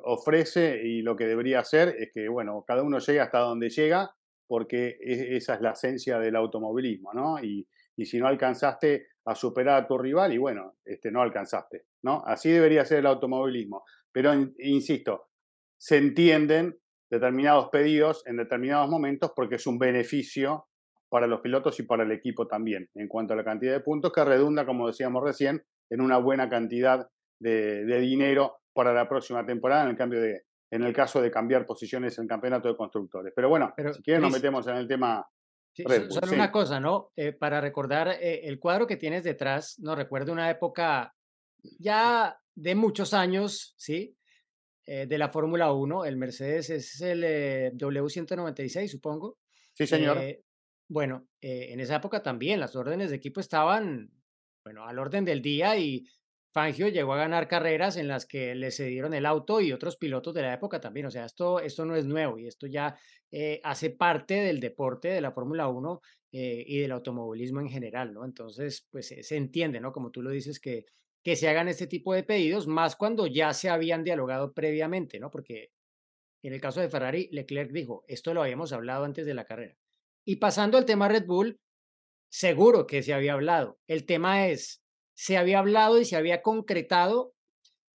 [0.04, 4.16] ofrece y lo que debería hacer es que, bueno, cada uno llegue hasta donde llega,
[4.46, 7.44] porque esa es la esencia del automovilismo, ¿no?
[7.44, 11.86] Y, y, si no alcanzaste a superar a tu rival, y bueno, este, no alcanzaste,
[12.04, 12.22] ¿no?
[12.28, 13.86] Así debería ser el automovilismo.
[14.12, 15.30] Pero, insisto,
[15.80, 16.78] se entienden
[17.14, 20.68] determinados pedidos en determinados momentos porque es un beneficio
[21.10, 24.12] para los pilotos y para el equipo también, en cuanto a la cantidad de puntos
[24.12, 27.08] que redunda, como decíamos recién, en una buena cantidad
[27.40, 31.30] de, de dinero para la próxima temporada en el cambio de en el caso de
[31.30, 33.32] cambiar posiciones en el campeonato de constructores.
[33.36, 35.24] Pero bueno, si quieren nos metemos en el tema.
[35.76, 37.12] solo una cosa, ¿no?
[37.16, 41.14] Eh, para recordar eh, el cuadro que tienes detrás, no recuerdo una época
[41.78, 44.18] ya de muchos años, ¿sí?
[44.86, 47.24] Eh, de la Fórmula 1, el Mercedes es el
[47.78, 49.38] W196, supongo.
[49.74, 50.20] Sí, señor.
[50.88, 54.12] bueno, en esa época también las órdenes de equipo estaban,
[54.64, 56.06] bueno, al orden del día y
[56.54, 60.36] Fangio llegó a ganar carreras en las que le cedieron el auto y otros pilotos
[60.36, 61.08] de la época también.
[61.08, 62.96] O sea, esto, esto no es nuevo y esto ya
[63.32, 68.14] eh, hace parte del deporte de la Fórmula 1 eh, y del automovilismo en general,
[68.14, 68.24] ¿no?
[68.24, 69.92] Entonces, pues se entiende, ¿no?
[69.92, 70.86] Como tú lo dices, que,
[71.24, 75.32] que se hagan este tipo de pedidos, más cuando ya se habían dialogado previamente, ¿no?
[75.32, 75.72] Porque
[76.44, 79.78] en el caso de Ferrari, Leclerc dijo, esto lo habíamos hablado antes de la carrera.
[80.26, 81.60] Y pasando al tema Red Bull,
[82.30, 83.80] seguro que se había hablado.
[83.88, 84.84] El tema es,
[85.14, 87.34] se había hablado y se había concretado,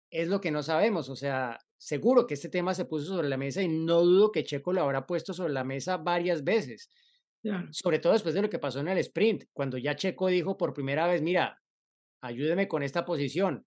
[0.09, 1.09] es lo que no sabemos.
[1.09, 4.45] O sea, seguro que este tema se puso sobre la mesa y no dudo que
[4.45, 6.89] Checo lo habrá puesto sobre la mesa varias veces.
[7.71, 10.73] Sobre todo después de lo que pasó en el sprint, cuando ya Checo dijo por
[10.73, 11.61] primera vez, mira,
[12.21, 13.65] ayúdeme con esta posición.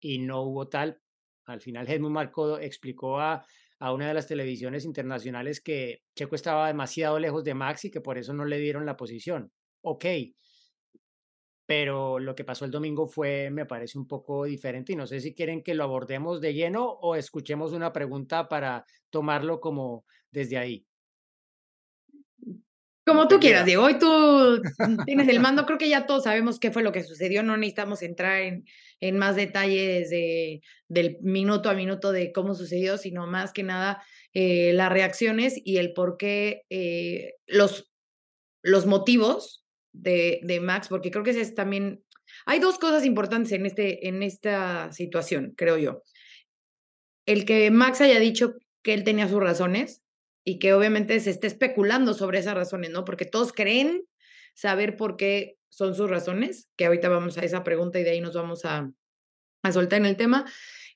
[0.00, 1.00] Y no hubo tal.
[1.46, 3.44] Al final Helmut Marco explicó a,
[3.78, 8.00] a una de las televisiones internacionales que Checo estaba demasiado lejos de Max y que
[8.00, 9.52] por eso no le dieron la posición.
[9.82, 10.04] Ok,
[11.68, 15.20] pero lo que pasó el domingo fue, me parece, un poco diferente y no sé
[15.20, 20.56] si quieren que lo abordemos de lleno o escuchemos una pregunta para tomarlo como desde
[20.56, 20.87] ahí.
[23.08, 23.84] Como tú quieras, Diego.
[23.84, 24.60] Hoy tú
[25.06, 25.64] tienes el mando.
[25.64, 27.42] Creo que ya todos sabemos qué fue lo que sucedió.
[27.42, 28.66] No necesitamos entrar en,
[29.00, 34.02] en más detalles de, del minuto a minuto de cómo sucedió, sino más que nada
[34.34, 37.90] eh, las reacciones y el por qué eh, los,
[38.62, 42.04] los motivos de, Max, porque creo que es también,
[42.44, 46.02] hay dos cosas importantes en, este, en esta situación, creo yo.
[47.26, 50.02] El que Max haya dicho que él tenía sus razones
[50.44, 53.04] y que obviamente se esté especulando sobre esas razones, ¿no?
[53.04, 54.04] Porque todos creen
[54.54, 58.20] saber por qué son sus razones, que ahorita vamos a esa pregunta y de ahí
[58.20, 58.90] nos vamos a,
[59.62, 60.44] a soltar en el tema.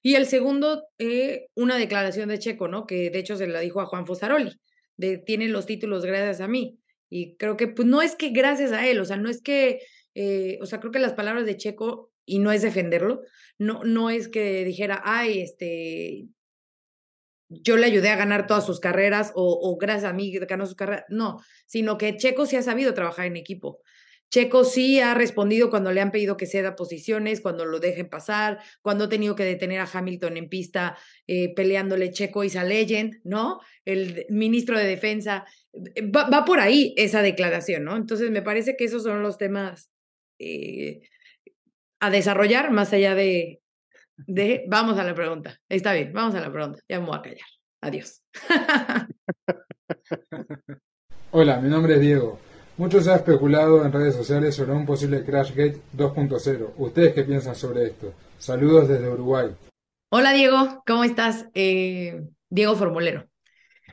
[0.02, 2.86] Y el segundo, eh, una declaración de Checo, ¿no?
[2.86, 4.50] Que de hecho se la dijo a Juan Fosaroli,
[4.96, 6.78] de tiene los títulos gracias a mí.
[7.08, 9.80] Y creo que pues, no es que gracias a él, o sea, no es que,
[10.14, 13.22] eh, o sea, creo que las palabras de Checo, y no es defenderlo,
[13.58, 16.26] no, no es que dijera, ay, este,
[17.60, 21.04] yo le ayudé a ganar todas sus carreras o, gracias a mí ganó su carrera,
[21.08, 23.80] no, sino que Checo sí ha sabido trabajar en equipo.
[24.30, 28.60] Checo sí ha respondido cuando le han pedido que ceda posiciones, cuando lo dejen pasar,
[28.80, 33.60] cuando ha tenido que detener a Hamilton en pista eh, peleándole Checo a legend, ¿no?
[33.84, 35.44] El ministro de Defensa.
[35.94, 37.94] Eh, va, por ahí esa declaración, ¿no?
[37.94, 39.90] Entonces me parece que esos son los temas
[40.38, 41.02] eh,
[42.00, 43.61] a desarrollar más allá de,
[44.16, 44.64] de...
[44.68, 45.58] Vamos a la pregunta.
[45.68, 46.80] Está bien, vamos a la pregunta.
[46.88, 47.46] Ya me voy a callar.
[47.80, 48.22] Adiós.
[51.30, 52.38] Hola, mi nombre es Diego.
[52.76, 56.70] Mucho se ha especulado en redes sociales sobre un posible Crashgate 2.0.
[56.76, 58.14] ¿Ustedes qué piensan sobre esto?
[58.38, 59.54] Saludos desde Uruguay.
[60.10, 61.46] Hola Diego, ¿cómo estás?
[61.54, 63.26] Eh, Diego Formulero.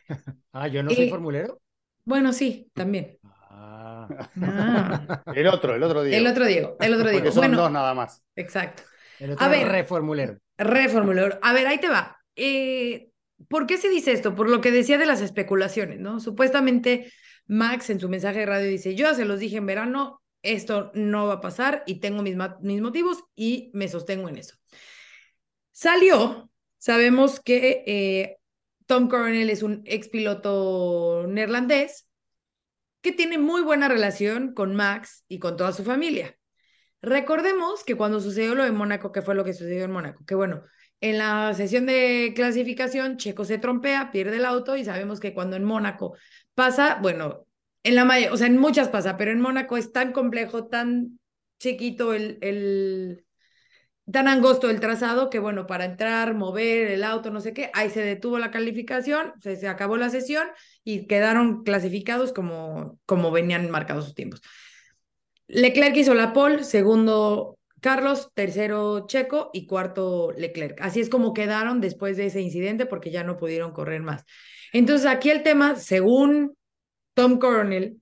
[0.53, 1.61] ah, yo no soy eh, formulero.
[2.03, 3.17] Bueno, sí, también.
[3.23, 4.07] Ah.
[4.41, 5.23] ah.
[5.35, 6.17] El otro, el otro Diego.
[6.17, 7.25] El otro Diego, el otro Diego.
[7.25, 8.23] Porque son dos nada más.
[8.35, 8.83] Exacto.
[9.19, 10.39] El otro a ver, reformulero.
[10.57, 11.39] Reformulero.
[11.41, 12.17] A ver, ahí te va.
[12.35, 13.09] Eh,
[13.47, 14.35] ¿Por qué se dice esto?
[14.35, 16.19] Por lo que decía de las especulaciones, ¿no?
[16.19, 17.11] Supuestamente
[17.47, 21.27] Max en su mensaje de radio dice, yo se los dije en verano, esto no
[21.27, 24.55] va a pasar y tengo mis, mis motivos y me sostengo en eso.
[25.71, 28.37] Salió, sabemos que eh,
[28.85, 32.07] Tom Coronel es un expiloto neerlandés
[33.01, 36.38] que tiene muy buena relación con Max y con toda su familia.
[37.01, 40.25] Recordemos que cuando sucedió lo de Mónaco, ¿qué fue lo que sucedió en Mónaco?
[40.25, 40.63] Que bueno,
[41.01, 45.55] en la sesión de clasificación, Checo se trompea, pierde el auto y sabemos que cuando
[45.55, 46.17] en Mónaco
[46.55, 47.45] pasa, bueno,
[47.83, 51.19] en la o sea, en muchas pasa, pero en Mónaco es tan complejo, tan
[51.59, 53.25] chiquito el, el,
[54.11, 57.89] tan angosto el trazado que, bueno, para entrar, mover el auto, no sé qué, ahí
[57.89, 60.47] se detuvo la calificación, se, se acabó la sesión
[60.83, 64.41] y quedaron clasificados como, como venían marcados sus tiempos.
[65.49, 70.79] Leclerc hizo la pole, segundo Carlos, tercero Checo y cuarto Leclerc.
[70.79, 74.25] Así es como quedaron después de ese incidente porque ya no pudieron correr más.
[74.73, 76.55] Entonces aquí el tema, según
[77.15, 77.99] Tom Coronel,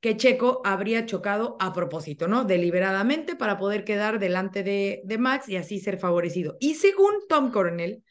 [0.00, 2.44] que Checo habría chocado a propósito, ¿no?
[2.44, 6.56] Deliberadamente para poder quedar delante de, de Max y así ser favorecido.
[6.60, 8.04] Y según Tom Coronel,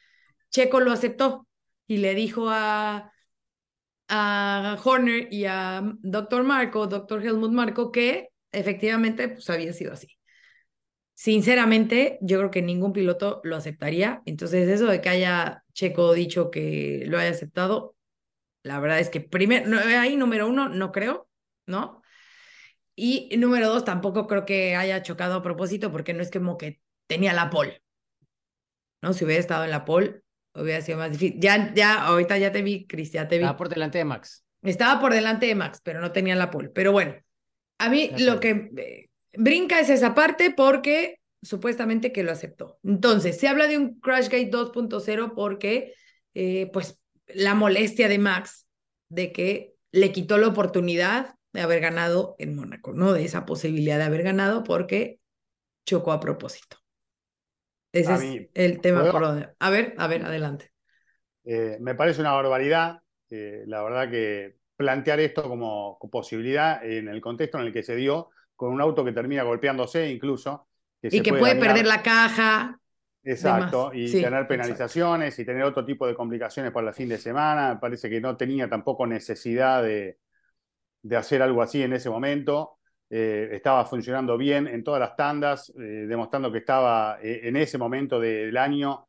[0.52, 1.48] Checo lo aceptó
[1.88, 3.14] y le dijo a,
[4.10, 6.44] a Horner y a Dr.
[6.44, 7.26] Marco, Dr.
[7.26, 10.08] Helmut Marco, que efectivamente pues, había sido así.
[11.16, 14.22] Sinceramente, yo creo que ningún piloto lo aceptaría.
[14.26, 17.96] Entonces, eso de que haya Checo dicho que lo haya aceptado,
[18.64, 21.28] la verdad es que primero, ahí número uno, no creo.
[21.66, 22.02] ¿no?
[22.96, 26.82] Y número dos, tampoco creo que haya chocado a propósito porque no es como que
[27.08, 27.84] tenía la pole,
[29.02, 29.14] ¿no?
[29.14, 30.22] Si hubiera estado en la pole,
[30.54, 31.40] hubiera sido más difícil.
[31.40, 33.44] Ya, ya, ahorita ya te vi, Cristian, te vi.
[33.44, 34.46] Estaba por delante de Max.
[34.62, 36.70] Estaba por delante de Max, pero no tenía la pole.
[36.70, 37.16] Pero bueno,
[37.84, 42.80] a mí lo que eh, brinca es esa parte porque supuestamente que lo aceptó.
[42.84, 45.94] Entonces, se habla de un Crashgate 2.0 porque,
[46.34, 48.68] eh, pues, la molestia de Max
[49.10, 53.14] de que le quitó la oportunidad de haber ganado en Mónaco, ¿no?
[53.14, 55.20] De esa posibilidad de haber ganado porque
[55.86, 56.78] chocó a propósito.
[57.92, 59.50] Ese es el tema por donde...
[59.60, 60.72] A ver, a ver, adelante.
[61.44, 67.22] Eh, me parece una barbaridad, eh, la verdad que plantear esto como posibilidad en el
[67.22, 70.68] contexto en el que se dio, con un auto que termina golpeándose incluso.
[71.02, 72.80] y que puede, perder la caja.
[73.26, 77.76] Exacto, y tener penalizaciones y tener otro tipo de complicaciones para el fin de semana.
[77.76, 80.18] Me parece que no tenía tampoco necesidad de,
[81.02, 82.80] de hacer algo así en ese momento.
[83.10, 87.78] Eh, estaba funcionando bien en todas las tandas, eh, demostrando que estaba eh, en ese
[87.78, 89.08] momento del año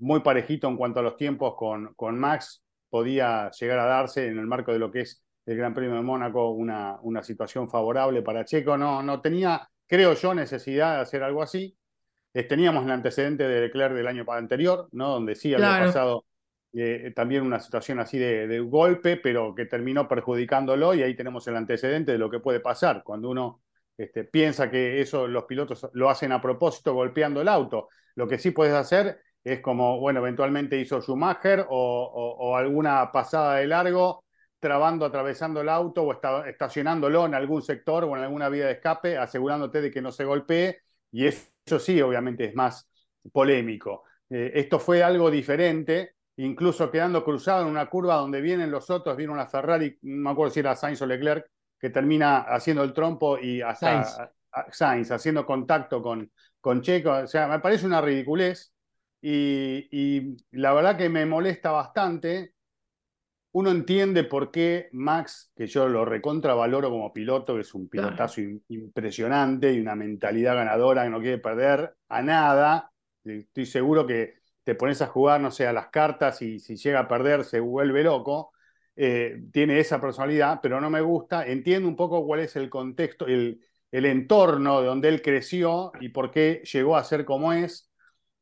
[0.00, 2.63] muy parejito en cuanto a los tiempos con, con Max.
[2.94, 6.02] Podía llegar a darse en el marco de lo que es el Gran Premio de
[6.02, 8.78] Mónaco una, una situación favorable para Checo.
[8.78, 11.76] No, no tenía, creo yo, necesidad de hacer algo así.
[12.32, 15.08] teníamos el antecedente de Leclerc del año anterior, ¿no?
[15.08, 16.24] donde sí había pasado
[16.72, 21.56] eh, también una situación así de, golpe, pero que terminó perjudicándolo y ahí tenemos el
[21.56, 23.64] antecedente de lo que puede pasar cuando uno
[23.98, 27.88] este, piensa que eso los pilotos lo hacen a propósito golpeando el auto.
[28.14, 33.66] Lo que sí puedes hacer es como, bueno, eventualmente hizo Schumacher o, alguna pasada de
[33.66, 34.24] largo,
[34.58, 39.18] trabando, atravesando el auto o estacionándolo en algún sector o en alguna vía de escape,
[39.18, 40.78] asegurándote de que no se golpee
[41.12, 42.88] y eso sí, obviamente, es más
[43.30, 44.04] polémico.
[44.30, 49.16] Eh, esto fue algo diferente incluso quedando cruzado en una curva donde vienen los otros,
[49.16, 51.46] viene una Ferrari, no me acuerdo si era Sainz o Leclerc,
[51.78, 54.30] que termina haciendo el trompo y hasta
[54.72, 56.30] Sainz, haciendo contacto con,
[56.60, 57.12] con Checo.
[57.12, 58.73] O sea, me parece una ridiculez
[59.26, 62.52] y, la verdad que me molesta bastante.
[63.52, 68.40] Uno entiende por qué Max, que yo lo recontravaloro como piloto, que es un pilotazo
[68.68, 72.90] impresionante y una mentalidad ganadora que no quiere perder a nada.
[73.24, 74.34] Estoy seguro que
[74.64, 77.60] te pones a jugar, no sé, a las cartas y si llega a perder se
[77.60, 78.52] vuelve loco.
[78.96, 81.46] Eh, tiene esa personalidad, pero no me gusta.
[81.46, 83.60] Entiendo un poco cuál es el contexto, el,
[83.90, 87.90] el entorno de donde él creció y por qué llegó a ser como es,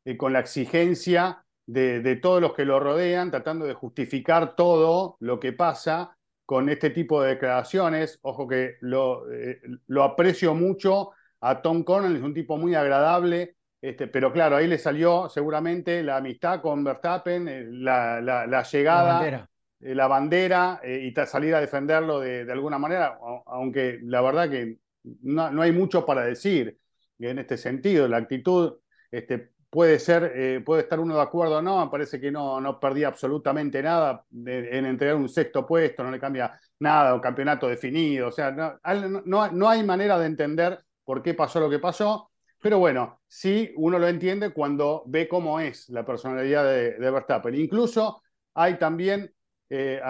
[0.05, 5.41] eh, con la exigencia de, todos los que lo rodean, tratando de justificar todo lo
[5.41, 8.19] que pasa con este tipo de declaraciones.
[8.23, 13.57] Ojo que lo, eh, lo aprecio mucho a Tom Connell, es un tipo muy agradable,
[13.83, 19.49] este, pero claro, ahí le salió seguramente la amistad con Verstappen, eh, la, la, llegada,
[19.81, 24.79] la bandera, eh, y salir a defenderlo de, alguna manera, aunque la verdad que
[25.23, 26.79] no, hay mucho para decir
[27.19, 28.07] en este sentido.
[28.07, 28.79] La actitud
[29.11, 32.79] este, puede ser, eh, puede estar uno de acuerdo o no, parece que no, no
[32.79, 38.29] perdía absolutamente nada en entregar un sexto puesto, no le cambia nada, un campeonato definido,
[38.29, 38.79] o sea, no,
[39.25, 42.33] no, no hay manera de entender por qué pasó lo que pasó
[42.63, 47.57] pero bueno, sí uno lo entiende cuando ve cómo es la personalidad de, Verstappen.
[47.57, 48.23] Incluso
[48.55, 49.35] hay también
[49.69, 50.01] eh,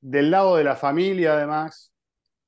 [0.00, 1.92] del lado de la familia, además,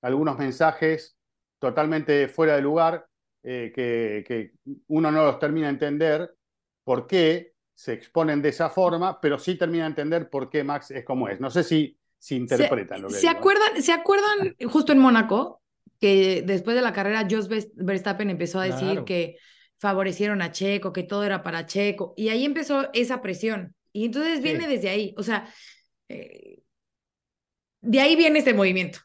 [0.01, 1.15] algunos mensajes
[1.59, 3.07] totalmente fuera de lugar
[3.43, 4.53] eh, que,
[4.89, 6.35] uno no los termina de entender
[6.85, 10.91] por qué se exponen de esa forma, pero sí termina de entender por qué Max
[10.91, 11.41] es como es.
[11.41, 13.31] No sé si, si interpretan lo que ¿se ¿eh?
[13.31, 15.63] acuerdan, ¿Se acuerdan justo en Mónaco?
[16.01, 19.37] que después de la carrera Jos Verstappen empezó a decir que
[19.79, 23.75] favorecieron a Checo, que todo era para Checo, y ahí empezó esa presión.
[23.93, 25.53] Y entonces viene desde ahí, o sea,
[26.09, 26.61] eh,
[27.81, 29.01] de ahí viene este movimiento.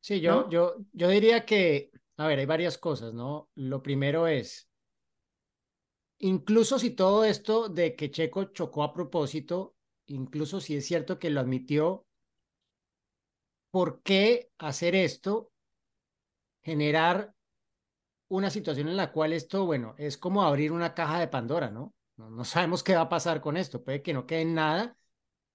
[0.00, 3.50] Sí, yo, yo, yo diría que a ver, hay varias cosas, ¿no?
[3.54, 4.68] Lo primero es,
[6.18, 11.30] incluso si todo esto de que Checo chocó a propósito, incluso si es cierto que
[11.30, 12.06] lo admitió,
[13.70, 15.52] ¿por qué hacer esto?
[16.62, 17.34] Generar
[18.28, 21.94] una situación en la cual esto, bueno, es como abrir una caja de Pandora, ¿no?
[22.16, 24.96] No, sabemos qué va a pasar con esto, puede que no quede nada,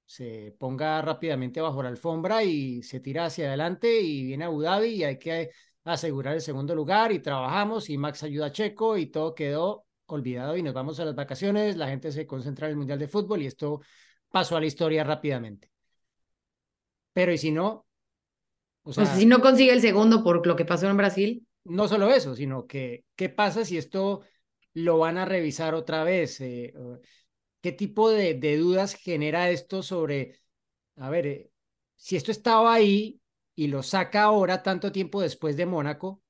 [0.05, 4.61] se ponga rápidamente bajo la alfombra y se tira hacia adelante y viene a Abu
[4.61, 5.51] Dhabi y hay que
[5.83, 10.57] asegurar el segundo lugar y trabajamos y Max ayuda a Checo y todo quedó olvidado
[10.57, 13.41] y nos vamos a las vacaciones, la gente se concentra en el Mundial de Fútbol
[13.41, 13.81] y esto
[14.29, 15.71] pasó a la historia rápidamente.
[17.13, 17.85] Pero ¿y si no?
[18.83, 21.47] O sea, si no consigue el segundo por lo que pasó en Brasil.
[21.63, 24.21] No solo eso, sino que, ¿qué pasa si esto
[24.73, 26.41] lo van a revisar otra vez?
[26.41, 26.73] Eh,
[27.61, 30.39] ¿Qué tipo de, dudas genera esto sobre,
[30.95, 31.51] a ver, eh,
[31.95, 33.20] si esto estaba ahí
[33.55, 36.21] y lo saca ahora, tanto tiempo después de Mónaco,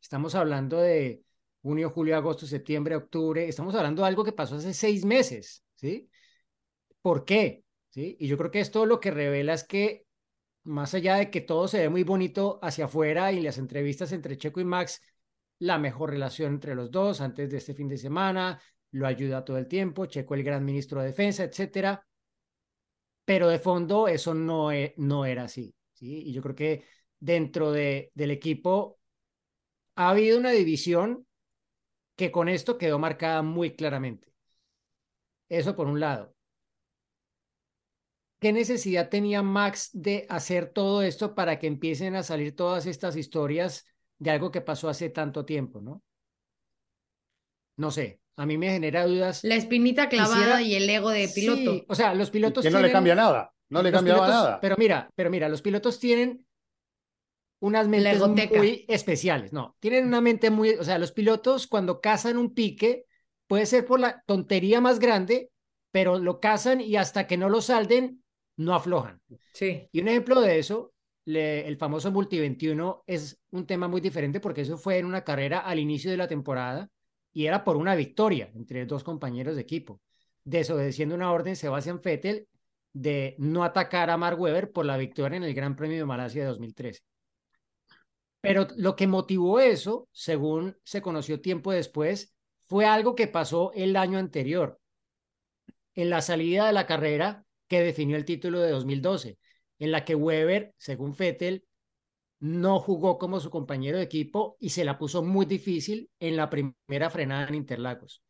[0.00, 1.24] estamos hablando de
[1.62, 6.10] junio, julio, agosto, septiembre, octubre, estamos hablando de algo que pasó hace seis meses, ¿sí?
[7.00, 7.64] ¿Por qué?
[7.90, 8.16] ¿Sí?
[8.18, 10.06] Y yo creo que esto lo que revela es que
[10.64, 14.36] más allá de que todo se ve muy bonito hacia afuera y las entrevistas entre
[14.36, 15.00] Checo y Max,
[15.58, 19.58] la mejor relación entre los dos antes de este fin de semana, lo ayuda todo
[19.58, 22.06] el tiempo, Checo el gran ministro de defensa, etcétera.
[23.24, 26.22] Pero de fondo eso no, e, no era así, ¿sí?
[26.26, 26.84] Y yo creo que
[27.18, 28.98] dentro de, del equipo
[29.96, 31.26] ha habido una división
[32.16, 34.32] que con esto quedó marcada muy claramente.
[35.48, 36.34] Eso por un lado.
[38.40, 43.16] ¿Qué necesidad tenía Max de hacer todo esto para que empiecen a salir todas estas
[43.16, 43.86] historias
[44.18, 46.02] de algo que pasó hace tanto tiempo, no?
[47.76, 49.44] No sé, a mí me genera dudas.
[49.44, 51.72] La espinita clavada y el ego de piloto.
[51.72, 54.60] Sí, o sea, los pilotos que no le cambia nada, no le cambia nada.
[54.60, 56.46] Pero mira, pero mira, los pilotos tienen
[57.60, 62.36] unas mentes muy especiales, no, tienen una mente muy, o sea, los pilotos cuando cazan
[62.36, 63.06] un pique
[63.46, 65.50] puede ser por la tontería más grande,
[65.90, 68.22] pero lo cazan y hasta que no lo salden
[68.56, 69.20] no aflojan.
[69.52, 69.88] Sí.
[69.92, 70.92] Y un ejemplo de eso,
[71.26, 75.60] el famoso Multi 21 es un tema muy diferente porque eso fue en una carrera
[75.60, 76.90] al inicio de la temporada
[77.32, 80.00] y era por una victoria entre dos compañeros de equipo,
[80.44, 82.46] desobedeciendo una orden Sebastian Vettel
[82.94, 86.42] de no atacar a Mark Webber por la victoria en el Gran Premio de Malasia
[86.42, 87.02] de 2013.
[88.40, 93.96] Pero lo que motivó eso, según se conoció tiempo después, fue algo que pasó el
[93.96, 94.80] año anterior.
[95.94, 99.38] En la salida de la carrera, que definió el título de 2012,
[99.78, 101.64] en la que Weber, según Vettel,
[102.38, 106.50] no jugó como su compañero de equipo y se la puso muy difícil en la
[106.50, 108.22] primera frenada en Interlagos.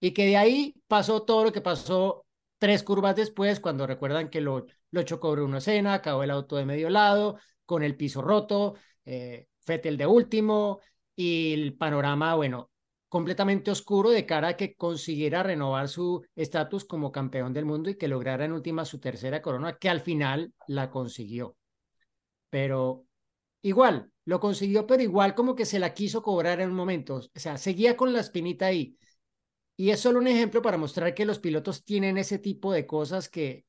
[0.00, 2.24] Y que de ahí pasó todo lo que pasó
[2.58, 6.64] tres curvas después, cuando recuerdan que lo, lo chocó Bruno Senna, acabó el auto de
[6.64, 10.80] medio lado, con el piso roto, eh, Vettel de último,
[11.14, 12.70] y el panorama, bueno,
[13.08, 17.96] completamente oscuro de cara a que consiguiera renovar su estatus como campeón del mundo y
[17.96, 21.56] que lograra en última su tercera corona, que al final la consiguió.
[22.50, 23.06] Pero
[23.62, 27.16] igual, lo consiguió, pero igual como que se la quiso cobrar en un momento.
[27.16, 28.96] O sea, seguía con la espinita ahí.
[29.80, 33.28] Y es solo un ejemplo para mostrar que los pilotos tienen ese tipo de cosas
[33.28, 33.64] que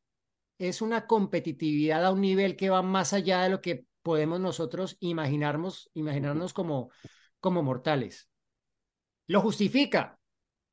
[0.57, 4.97] es una competitividad a un nivel que va más allá de lo que podemos nosotros
[5.01, 6.89] imaginarnos, imaginarnos como,
[7.39, 8.27] como mortales.
[9.27, 10.19] Lo justifica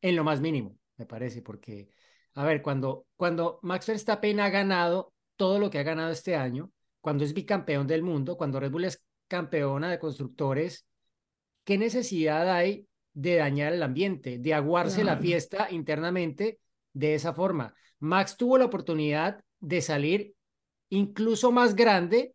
[0.00, 1.90] en lo más mínimo, me parece, porque,
[2.32, 6.72] a ver, cuando, cuando Max Verstappen ha ganado todo lo que ha ganado este año,
[7.02, 10.86] cuando es bicampeón del mundo, cuando Red Bull es campeona de constructores,
[11.62, 16.58] ¿qué necesidad hay de dañar el ambiente, de aguarse la fiesta internamente
[16.92, 17.74] de esa forma?
[17.98, 20.34] Max tuvo la oportunidad de salir
[20.90, 22.34] incluso más grande,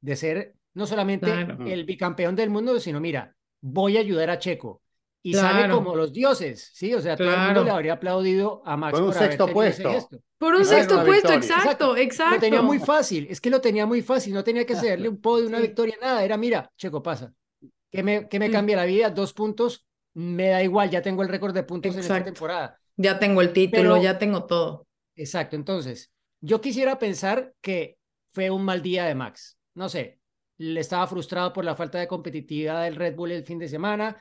[0.00, 1.30] de ser no solamente
[1.66, 4.80] el bicampeón del mundo, sino mira, voy a ayudar a Checo.
[5.22, 6.94] Y sale como los dioses, ¿sí?
[6.94, 9.90] O sea, todo el mundo le habría aplaudido a Max por un sexto puesto.
[10.38, 14.00] Por un sexto puesto, exacto, exacto, Lo tenía muy fácil, es que lo tenía muy
[14.00, 16.24] fácil, no tenía que hacerle un podio, una victoria, nada.
[16.24, 17.34] Era, mira, Checo pasa.
[17.96, 18.52] ¿Qué me, qué me mm.
[18.52, 19.10] cambia la vida?
[19.10, 22.78] Dos puntos, me da igual, ya tengo el récord de puntos en esta temporada.
[22.96, 24.86] Ya tengo el título, ya tengo todo.
[25.14, 29.58] Exacto, entonces, yo quisiera pensar que fue un mal día de Max.
[29.74, 30.20] No sé,
[30.58, 34.20] le estaba frustrado por la falta de competitividad del Red Bull el fin de semana,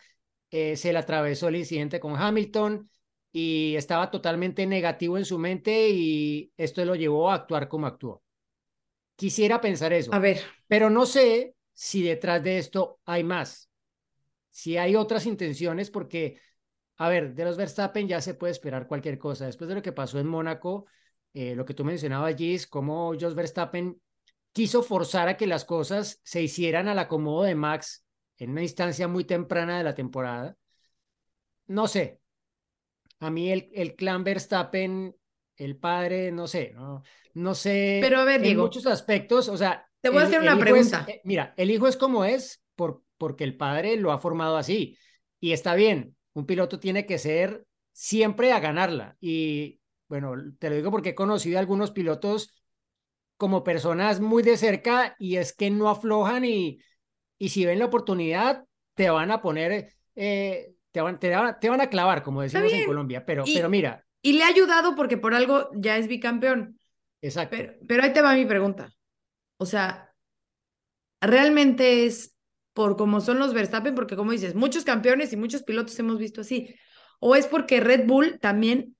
[0.49, 2.89] eh, se le atravesó el incidente con Hamilton
[3.31, 8.23] y estaba totalmente negativo en su mente y esto lo llevó a actuar como actuó.
[9.17, 10.13] Quisiera pensar eso.
[10.13, 10.41] A ver.
[10.67, 13.69] Pero no sé si detrás de esto hay más,
[14.49, 16.39] si hay otras intenciones, porque,
[16.95, 19.45] a ver, de los Verstappen ya se puede esperar cualquier cosa.
[19.45, 20.85] Después de lo que pasó en Mónaco,
[21.33, 24.01] eh, lo que tú mencionabas, Gis, cómo Jos Verstappen
[24.53, 28.05] quiso forzar a que las cosas se hicieran al acomodo de Max
[28.37, 30.55] en una instancia muy temprana de la temporada.
[31.67, 32.21] No sé.
[33.19, 35.13] A mí el, el clan Verstappen,
[35.57, 37.03] el padre, no sé, no,
[37.33, 37.99] no sé.
[38.01, 39.84] Pero a ver, en muchos aspectos, o sea.
[40.05, 41.03] Te voy a hacer una pregunta.
[41.07, 44.95] Eh, mira, el hijo es como es por, porque el padre lo ha formado así.
[45.39, 49.17] Y está bien, un piloto tiene que ser siempre a ganarla.
[49.19, 52.53] Y bueno, te lo digo porque he conocido a algunos pilotos
[53.35, 56.77] como personas muy de cerca y es que no aflojan y,
[57.39, 61.89] y si ven la oportunidad te van a poner, eh, te, van, te, van, a
[61.89, 63.25] clavar, como decimos en Colombia.
[63.25, 64.05] Pero, pero mira.
[64.21, 66.79] Y le ha ayudado porque por algo ya es bicampeón.
[67.23, 67.57] Exacto.
[67.57, 68.91] Pero, pero ahí te va mi pregunta.
[69.57, 70.13] O sea,
[71.21, 72.35] realmente es
[72.73, 76.41] por cómo son los Verstappen, porque como dices, muchos campeones y muchos pilotos hemos visto
[76.41, 76.75] así.
[77.19, 78.95] O es porque Red Bull también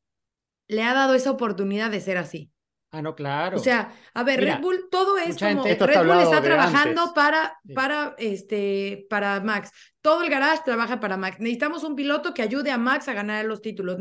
[0.68, 2.51] le ha dado esa oportunidad de ser así.
[2.95, 3.58] Ah, no, claro.
[3.58, 8.16] O sea, a ver, Red Bull, todo es como Red Bull está trabajando para, para,
[8.18, 9.70] este, para Max.
[9.99, 11.41] Todo el garage trabaja para Max.
[11.41, 13.97] Necesitamos un piloto que ayude a Max a ganar los títulos.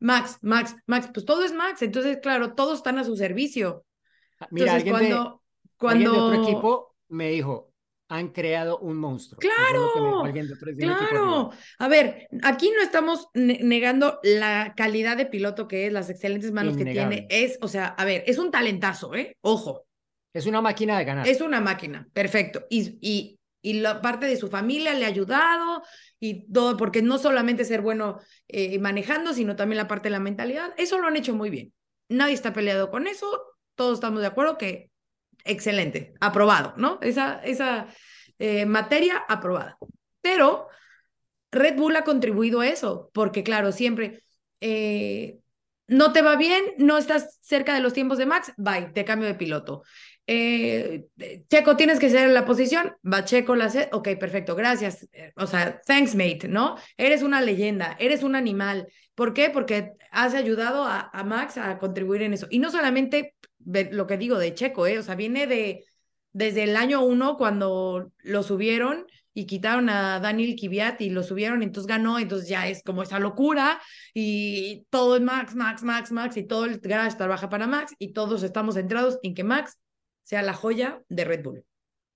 [0.00, 1.82] Max, Max, Max, pues todo es Max.
[1.82, 3.84] Entonces, claro, todos están a su servicio.
[4.40, 5.44] Ah, mira, Entonces, cuando,
[5.78, 6.12] cuando...
[6.12, 7.72] de otro equipo me dijo,
[8.08, 9.38] han creado un monstruo.
[9.40, 10.22] Claro,
[11.10, 11.50] claro.
[11.78, 16.76] A ver, aquí no estamos negando la calidad de piloto que es, las excelentes manos
[16.76, 17.26] que tiene.
[17.30, 19.36] Es, o sea, a ver, es un talentazo, ¿eh?
[19.40, 19.86] Ojo.
[20.32, 21.26] Es una máquina de ganar.
[21.26, 22.66] Es una máquina, perfecto.
[22.68, 25.82] Y, y, y la parte de su familia le ha ayudado
[26.20, 30.20] y todo, porque no solamente ser bueno eh, manejando, sino también la parte de la
[30.20, 30.74] mentalidad.
[30.76, 31.72] Eso lo han hecho muy bien.
[32.08, 33.26] Nadie está peleado con eso.
[33.74, 34.90] Todos estamos de acuerdo que
[35.46, 36.98] excelente, aprobado, ¿no?
[37.02, 37.86] Esa, esa
[38.38, 39.78] eh, materia aprobada.
[40.20, 40.68] Pero
[41.52, 44.22] Red Bull ha contribuido a eso, porque claro, siempre
[44.60, 45.38] eh,
[45.88, 49.28] no te va bien, no estás cerca de los tiempos de Max, bye, te cambio
[49.28, 49.82] de piloto.
[50.26, 51.06] Eh,
[51.48, 55.08] Checo, tienes que ser en la posición, va Checo, la set, ok, perfecto, gracias.
[55.36, 56.76] O sea, thanks, mate, ¿no?
[56.96, 58.88] Eres una leyenda, eres un animal.
[59.14, 59.50] ¿Por qué?
[59.50, 62.48] Porque has ayudado a, a Max a contribuir en eso.
[62.50, 63.35] Y no solamente
[63.66, 64.98] lo que digo de Checo, ¿eh?
[64.98, 65.84] O sea, viene de
[66.32, 71.62] desde el año uno cuando lo subieron y quitaron a Daniel Kiviat y lo subieron,
[71.62, 73.80] entonces ganó, entonces ya es como esa locura
[74.12, 78.12] y todo es Max, Max, Max, Max y todo el garage trabaja para Max y
[78.12, 79.78] todos estamos centrados en que Max
[80.22, 81.64] sea la joya de Red Bull.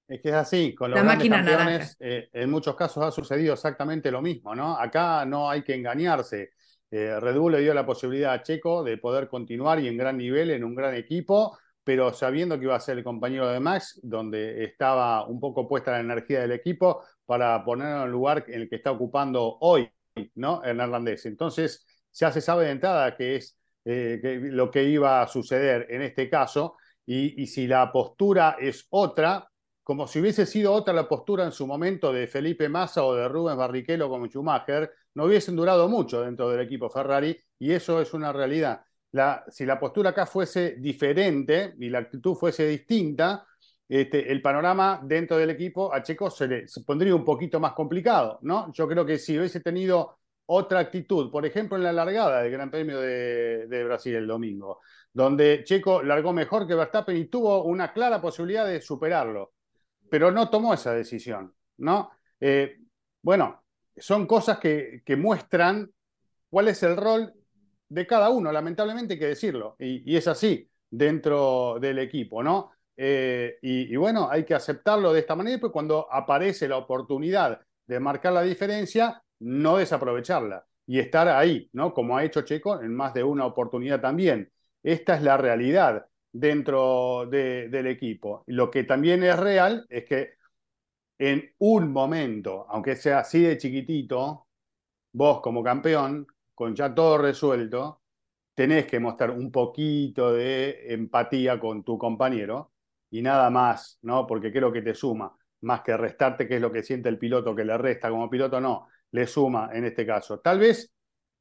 [0.06, 3.54] Es que es así, con los la máquina campeones, eh, en muchos casos ha sucedido
[3.54, 4.76] exactamente lo mismo, ¿no?
[4.76, 6.50] Acá no hay que engañarse.
[6.90, 10.16] Eh, Red Bull le dio la posibilidad a Checo de poder continuar y en gran
[10.16, 14.00] nivel, en un gran equipo, pero sabiendo que iba a ser el compañero de Max,
[14.02, 18.62] donde estaba un poco puesta la energía del equipo para ponerlo en el lugar en
[18.62, 19.90] el que está ocupando hoy,
[20.34, 20.62] ¿no?
[20.64, 21.26] El neerlandés.
[21.26, 26.02] Entonces, ya se sabe de entrada que es eh, lo que iba a suceder en
[26.02, 26.76] este caso,
[27.06, 29.50] y, si la postura es otra,
[29.82, 33.26] como si hubiese sido otra la postura en su momento de Felipe Massa o de
[33.28, 38.12] Rubens Barrichello como Schumacher, no hubiesen durado mucho dentro del equipo Ferrari y eso es
[38.14, 38.82] una realidad.
[39.48, 43.46] Si la postura acá fuese diferente y la actitud fuese distinta,
[43.88, 48.38] este, el panorama dentro del equipo a Checo se le pondría un poquito más complicado,
[48.42, 48.72] ¿no?
[48.72, 52.70] Yo creo que si hubiese tenido otra actitud, por ejemplo en la largada del Gran
[52.70, 54.80] Premio de, de Brasil el domingo,
[55.12, 59.54] donde Checo largó mejor que Verstappen y tuvo una clara posibilidad de superarlo
[60.10, 62.10] pero no tomó esa decisión, ¿no?
[62.40, 62.78] Eh,
[63.22, 63.64] bueno,
[64.00, 65.90] son cosas que, que, muestran
[66.48, 67.32] cuál es el rol
[67.90, 72.70] de cada uno, lamentablemente hay que decirlo, y, es así dentro del equipo, ¿no?
[72.96, 77.60] Eh, y, bueno, hay que aceptarlo de esta manera, y pues cuando aparece la oportunidad
[77.86, 81.92] de marcar la diferencia, no desaprovecharla y estar ahí, ¿no?
[81.94, 84.50] Como ha hecho Checo en más de una oportunidad también.
[84.82, 88.44] Esta es la realidad dentro del equipo.
[88.46, 90.34] Lo que también es real es que
[91.20, 94.48] en un momento, aunque sea así de chiquitito,
[95.12, 98.00] vos como campeón, con ya todo resuelto,
[98.54, 102.72] tenés que mostrar un poquito de empatía con tu compañero
[103.10, 104.26] y nada más, ¿no?
[104.26, 107.54] Porque creo que te suma, más que restarte, que es lo que siente el piloto
[107.54, 110.40] que le resta como piloto, no, le suma en este caso.
[110.40, 110.90] Tal vez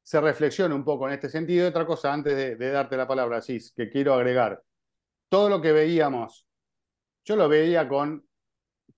[0.02, 1.66] se reflexione un poco en este sentido.
[1.66, 4.62] otra cosa, antes de, de darte la palabra, Cis, que quiero agregar
[5.30, 6.46] todo lo que veíamos,
[7.24, 8.26] yo lo veía con,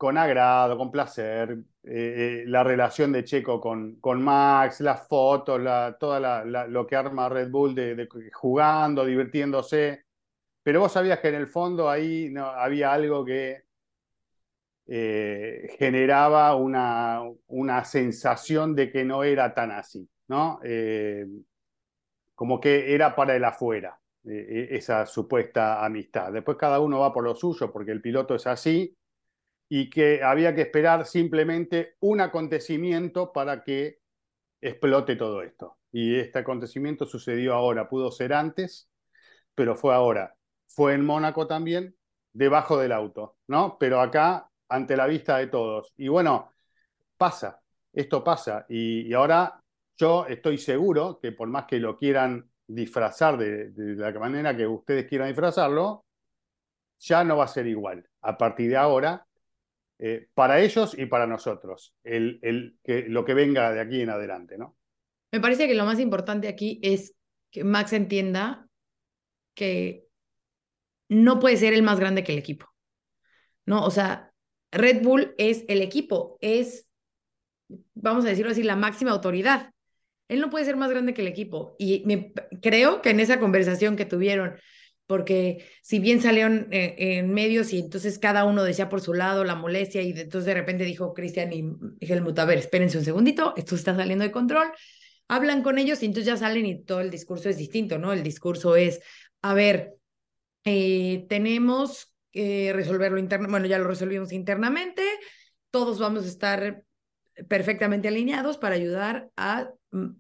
[0.03, 1.53] con agrado, con placer,
[1.85, 6.97] eh, eh, la relación de Checo con, con Max, las fotos, la, toda lo que
[6.97, 10.03] arma Red Bull de, jugando, divirtiéndose,
[10.61, 13.63] pero vos sabías que en el fondo ahí no, había algo que
[14.89, 20.59] eh, generaba una, una sensación de que no era tan así, ¿no?
[22.35, 24.01] como que era para el afuera.
[24.25, 26.33] esa supuesta amistad.
[26.33, 28.97] Después cada uno va por lo suyo porque el piloto es así
[29.75, 34.01] y que había que esperar simplemente un acontecimiento para que
[34.61, 35.79] explote todo esto.
[35.91, 38.91] Y este acontecimiento sucedió ahora, pudo ser antes,
[39.55, 40.37] pero fue ahora.
[40.67, 41.97] Fue en Mónaco también,
[42.35, 43.79] debajo del auto, ¿no?
[43.81, 45.95] Pero acá, ante la vista de todos.
[45.97, 46.53] Y bueno,
[47.17, 47.63] pasa,
[47.95, 48.67] esto pasa.
[48.69, 49.59] Y, ahora
[49.97, 55.07] yo estoy seguro que por más que lo quieran disfrazar de, la manera que ustedes
[55.07, 56.05] quieran disfrazarlo,
[56.99, 59.27] ya no va a ser igual a partir de ahora,
[60.05, 64.11] eh, para ellos y para nosotros, el, el, que, lo que venga de aquí en
[64.11, 64.77] adelante, ¿no?
[65.31, 67.15] Me parece que lo más importante aquí es
[67.53, 68.67] que Max entienda
[69.55, 70.09] que
[71.09, 72.67] no puede ser el más grande que el equipo.
[73.65, 73.85] ¿No?
[73.85, 74.33] O sea,
[74.73, 76.89] Red Bull es el equipo, es,
[77.95, 79.71] vamos a decirlo así, la máxima autoridad.
[80.27, 81.77] Él no puede ser más grande que el equipo.
[81.79, 82.05] Y
[82.61, 84.57] creo que en esa conversación que tuvieron,
[85.13, 89.45] porque si bien salieron eh, en medios y entonces cada uno decía por su lado
[89.45, 91.67] la molestia y entonces de repente dijo Cristian y
[92.01, 94.73] Helmut, a ver, espérense un segundito, esto está saliendo de control.
[95.29, 98.15] Hablan con ellos y entonces ya salen y todo el discurso es distinto, ¿no?
[98.15, 99.03] El discurso es,
[99.43, 99.97] a ver,
[100.65, 105.03] eh, tenemos que resolverlo internamente, bueno, ya lo resolvimos internamente,
[105.71, 106.85] todos vamos a estar
[107.51, 109.69] perfectamente alineados para ayudar a,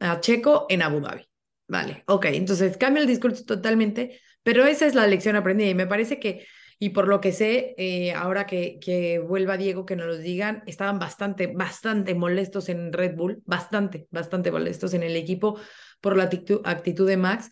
[0.00, 1.26] a Checo en Abu Dhabi.
[1.66, 5.86] Vale, ok, entonces cambia el discurso totalmente, pero esa es la lección aprendida y me
[5.86, 6.46] parece que,
[6.78, 10.98] y por lo que sé, eh, ahora que, vuelva Diego, que nos lo digan, estaban
[10.98, 15.58] bastante, bastante molestos en Red Bull, bastante, bastante molestos en el equipo
[16.00, 17.50] por la actitud, actitud de Max.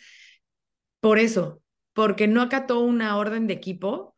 [1.01, 1.63] Por eso,
[1.93, 4.15] porque no acató una orden de equipo,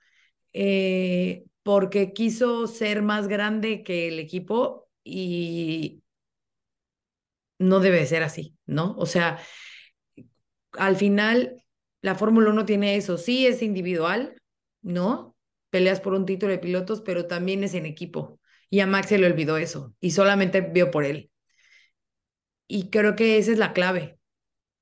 [0.53, 6.03] eh, porque quiso ser más grande que el equipo y
[7.59, 8.95] no debe ser así, ¿no?
[8.99, 9.39] O sea,
[10.73, 11.62] al final
[12.03, 14.37] la Fórmula 1 tiene eso, sí es individual,
[14.83, 15.35] ¿no?
[15.71, 18.41] Peleas por un título de pilotos, pero también es en equipo.
[18.69, 21.31] Y a Max se le olvidó eso y solamente vio por él.
[22.67, 24.19] Y creo que esa es la clave.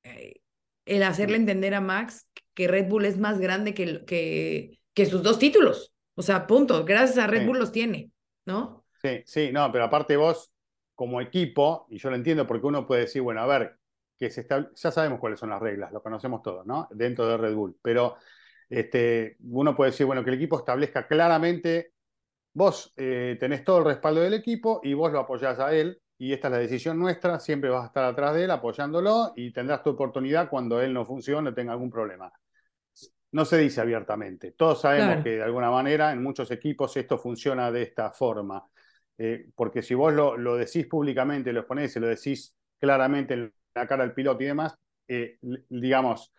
[0.03, 0.41] Eh,
[0.87, 5.23] el hacerle entender a Max que Red Bull es más grande que, que, que sus
[5.23, 5.93] dos títulos.
[6.15, 6.85] O sea, punto.
[6.85, 8.11] Gracias a Red Bull los tiene,
[8.45, 8.85] ¿no?
[9.03, 10.53] Sí, sí, no, pero aparte vos,
[10.95, 13.80] como equipo, y yo lo entiendo porque uno puede decir, bueno, a ver,
[14.21, 16.87] que se está, ya sabemos cuáles son las reglas, lo conocemos todos, ¿no?
[16.91, 18.17] Dentro de Red Bull, pero
[18.69, 21.95] este, uno puede decir, bueno, que el equipo establezca claramente,
[22.53, 26.35] vos eh, tenés todo el respaldo del equipo y vos lo apoyás a él, y
[26.35, 29.83] esta es la decisión nuestra, siempre vas a estar atrás de él apoyándolo y tendrás
[29.83, 32.31] tu oportunidad cuando él no funcione o tenga algún problema.
[33.33, 34.53] No se dice abiertamente.
[34.53, 38.63] Todos sabemos que de alguna manera en muchos equipos esto funciona de esta forma.
[39.17, 43.87] Eh, porque si vos lo, lo, decís públicamente, lo exponés, lo decís claramente en la
[43.87, 44.77] cara al piloto y demás,
[45.09, 46.33] eh, digamos,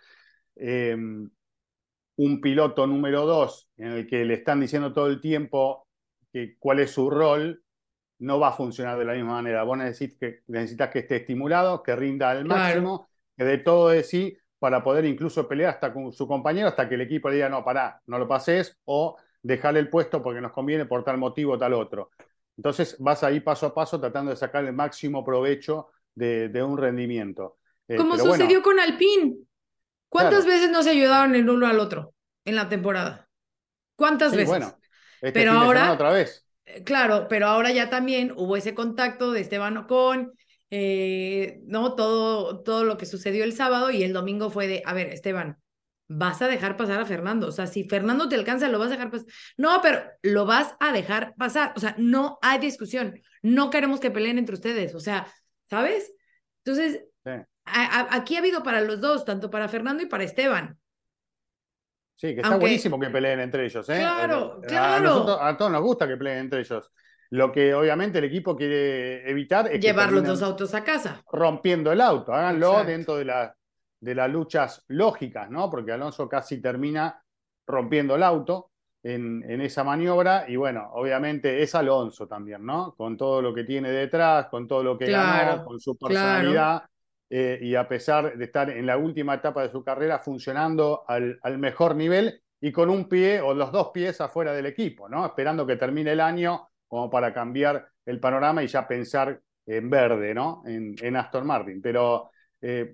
[0.56, 1.30] em,
[2.18, 5.88] un piloto número dos en el que le están diciendo todo el tiempo
[6.32, 7.64] que, cuál es su rol,
[8.20, 9.64] no va a funcionar de la misma manera.
[9.64, 14.04] Vos necesitas que, necesitas que esté estimulado, que rinda al máximo, que de todo de
[14.04, 17.50] sí para poder incluso pelear hasta con su compañero hasta que el equipo le diga,
[17.50, 21.54] no, pará, no lo pases o dejarle el puesto porque nos conviene por tal motivo
[21.54, 22.12] o tal otro.
[22.56, 27.58] Entonces vas ahí paso a paso tratando de sacar el máximo provecho de, un rendimiento.
[27.88, 29.38] Eh, Como sucedió con Alpine.
[30.10, 33.30] ¿Cuántas veces no se ayudaron el uno al otro en la temporada?
[33.96, 34.48] ¿Cuántas veces?
[34.48, 34.78] Bueno,
[35.22, 36.46] este pero ahora otra vez.
[36.66, 40.34] Eh, claro, pero ahora ya también hubo ese contacto de Esteban Ocon,
[40.70, 41.96] eh, ¿no?
[41.96, 45.58] Todo, todo lo que sucedió el sábado y el domingo fue de, a ver, Esteban,
[46.14, 47.48] vas a dejar pasar a Fernando.
[47.48, 49.28] O sea, si Fernando te alcanza, lo vas a dejar pasar.
[49.56, 51.74] No, pero lo vas a dejar pasar.
[51.76, 53.22] O sea, no hay discusión.
[53.42, 54.94] No queremos que peleen entre ustedes.
[54.94, 55.32] O sea,
[55.72, 56.14] ¿sabes?
[56.66, 57.06] Entonces,
[57.64, 60.78] aquí ha habido para los dos, tanto para Fernando y para Esteban.
[62.16, 63.88] Sí, que está buenísimo que peleen entre ellos.
[63.90, 63.96] ¿eh?
[63.96, 65.42] Claro, claro.
[65.42, 66.92] A, todos nos gusta que peleen entre ellos.
[67.30, 71.24] Lo que obviamente el equipo quiere evitar es llevar los dos autos a casa.
[71.32, 72.34] Rompiendo el auto.
[72.34, 73.56] Háganlo dentro de, la,
[74.02, 75.70] de las luchas lógicas, ¿no?
[75.70, 77.24] Porque Alonso casi termina
[77.66, 78.71] rompiendo el auto
[79.04, 80.46] en, en, esa maniobra.
[80.48, 82.94] Y bueno, obviamente es Alonso también, ¿no?
[82.96, 86.84] Con todo lo que tiene detrás, con todo lo que ganó, con su personalidad.
[87.34, 91.40] Eh, y a pesar de estar en la última etapa de su carrera funcionando al,
[91.60, 95.26] mejor nivel y con un pie o los dos pies afuera del equipo, ¿no?
[95.26, 100.34] Esperando que termine el año como para cambiar el panorama y ya pensar en verde,
[100.34, 100.62] ¿no?
[100.66, 101.82] En, Aston Martin.
[101.82, 102.94] Pero eh,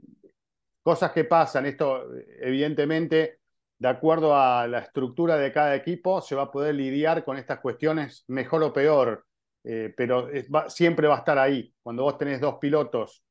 [0.84, 2.04] cosas que pasan, esto
[2.40, 3.37] evidentemente,
[3.80, 7.60] de acuerdo a la estructura de cada equipo, se va a poder lidiar con estas
[7.60, 9.26] cuestiones mejor o peor,
[9.64, 10.30] eh, pero
[10.68, 11.74] siempre va a estar ahí.
[11.84, 13.24] Cuando vos tenés dos pilotos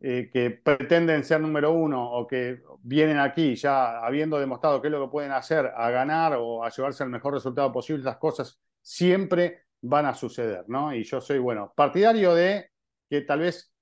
[0.00, 4.92] eh, que pretenden ser número uno o que vienen aquí ya habiendo demostrado qué es
[4.92, 8.60] lo que pueden hacer a ganar o a llevarse el mejor resultado posible, las cosas
[8.82, 10.94] siempre van a suceder, ¿no?
[10.94, 12.70] Y yo soy, bueno, partidario de
[13.08, 13.72] que tal vez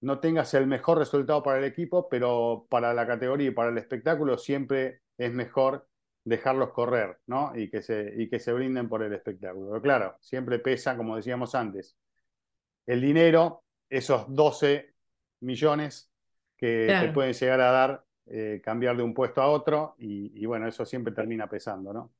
[0.00, 3.78] no tengas el mejor resultado para el equipo, pero para la categoría y para el
[3.78, 5.86] espectáculo siempre es mejor
[6.24, 7.52] dejarlos correr, ¿no?
[7.54, 9.68] Y que se, y que se brinden por el espectáculo.
[9.70, 11.96] Pero claro, siempre pesa, como decíamos antes,
[12.86, 14.94] el dinero, esos 12
[15.40, 16.10] millones
[16.56, 20.68] que te pueden llegar a dar eh, cambiar de un puesto a otro, y, bueno,
[20.68, 22.12] eso siempre termina pesando, ¿no?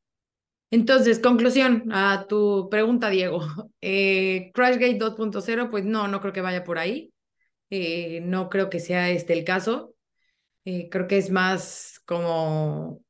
[0.70, 3.40] Entonces, conclusión a tu pregunta, Diego.
[3.80, 7.12] Eh, Crashgate 2.0, pues no, no creo que vaya por ahí.
[7.70, 9.94] Eh, no creo que sea este el caso.
[10.70, 13.02] Eh, creo que es más como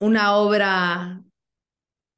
[0.00, 1.22] una obra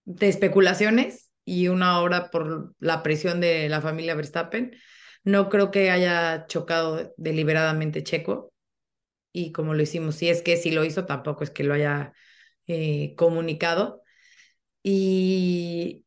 [0.04, 4.76] de especulaciones y una obra por la presión de la familia Verstappen.
[5.24, 8.52] No creo que haya chocado deliberadamente Checo
[9.32, 12.14] y como lo hicimos, si es que sí lo hizo, tampoco es que lo haya
[12.68, 14.02] eh, comunicado.
[14.82, 16.04] Y,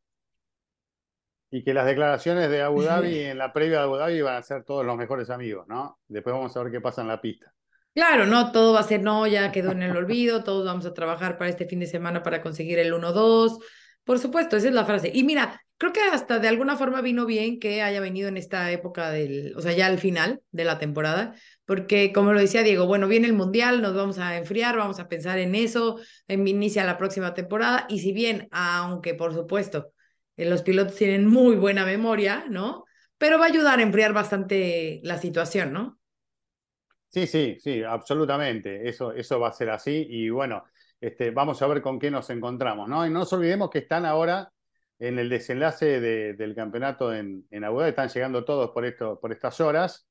[1.50, 4.44] y que las declaraciones de Abu Dhabi en la previa de Abu Dhabi van a
[4.44, 6.00] ser todos los mejores amigos, ¿no?
[6.08, 7.54] Después vamos a ver qué pasa en la pista.
[7.94, 10.94] Claro, no, todo va a ser, no, ya quedó en el olvido, todos vamos a
[10.94, 13.60] trabajar para este fin de semana para conseguir el 1-2.
[14.06, 15.12] Por supuesto, esa es la frase.
[15.14, 18.72] Y mira, creo que hasta de alguna forma vino bien que haya venido en esta
[18.72, 21.36] época del, o sea, ya al final de la temporada,
[21.66, 25.10] porque como lo decía Diego, bueno, viene el Mundial, nos vamos a enfriar, vamos a
[25.10, 29.92] pensar en eso, en, inicia la próxima temporada, y si bien, aunque por supuesto,
[30.38, 32.86] eh, los pilotos tienen muy buena memoria, ¿no?
[33.18, 36.01] Pero va a ayudar a enfriar bastante la situación, ¿no?
[37.12, 38.88] Sí, sí, sí, absolutamente.
[38.88, 40.08] Eso, eso va a ser así.
[40.10, 40.64] Y bueno,
[41.00, 43.06] este, vamos a ver con qué nos encontramos, ¿no?
[43.06, 44.52] Y no nos olvidemos que están ahora
[44.98, 49.32] en el desenlace del campeonato en, en Abu Dhabi, están llegando todos por, esto, por
[49.32, 50.08] estas horas.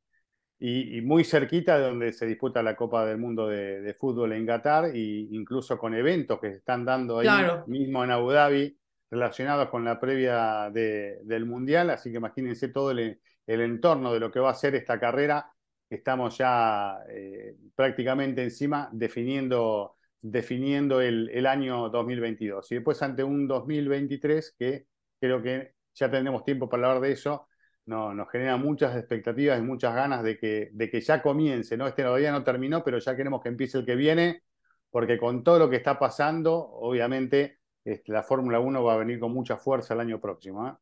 [0.62, 4.86] Y, muy cerquita de donde se disputa la Copa del Mundo de, fútbol en Qatar,
[4.94, 7.28] e incluso con eventos que se están dando ahí
[7.66, 8.78] mismo en Abu Dhabi,
[9.10, 14.38] relacionados con la previa del Mundial, así que imagínense todo el, entorno de lo que
[14.38, 15.50] va a ser esta carrera.
[15.90, 22.70] Estamos ya eh, prácticamente encima definiendo, definiendo el, año 2022.
[22.70, 24.86] Y después ante un 2023 que
[25.18, 27.48] creo que ya tendremos tiempo para hablar de eso,
[27.86, 31.88] no, nos genera muchas expectativas y muchas ganas de que, de que ya comience, ¿no?
[31.88, 34.44] Este todavía no terminó, pero ya queremos que empiece el que viene,
[34.90, 37.58] porque con todo lo que está pasando, obviamente
[38.06, 40.68] la Fórmula 1 va a venir con mucha fuerza el año próximo.
[40.68, 40.72] ¿eh?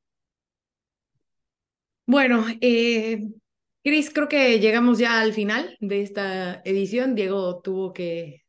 [2.06, 3.28] Bueno, eh,
[3.82, 7.14] Cris, creo que llegamos ya al final de esta edición.
[7.14, 8.44] Diego tuvo que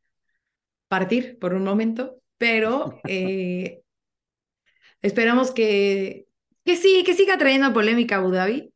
[0.88, 3.82] partir por un momento, pero eh,
[5.02, 6.26] esperamos que,
[6.64, 8.72] que sí, que siga trayendo polémica Abu Dhabi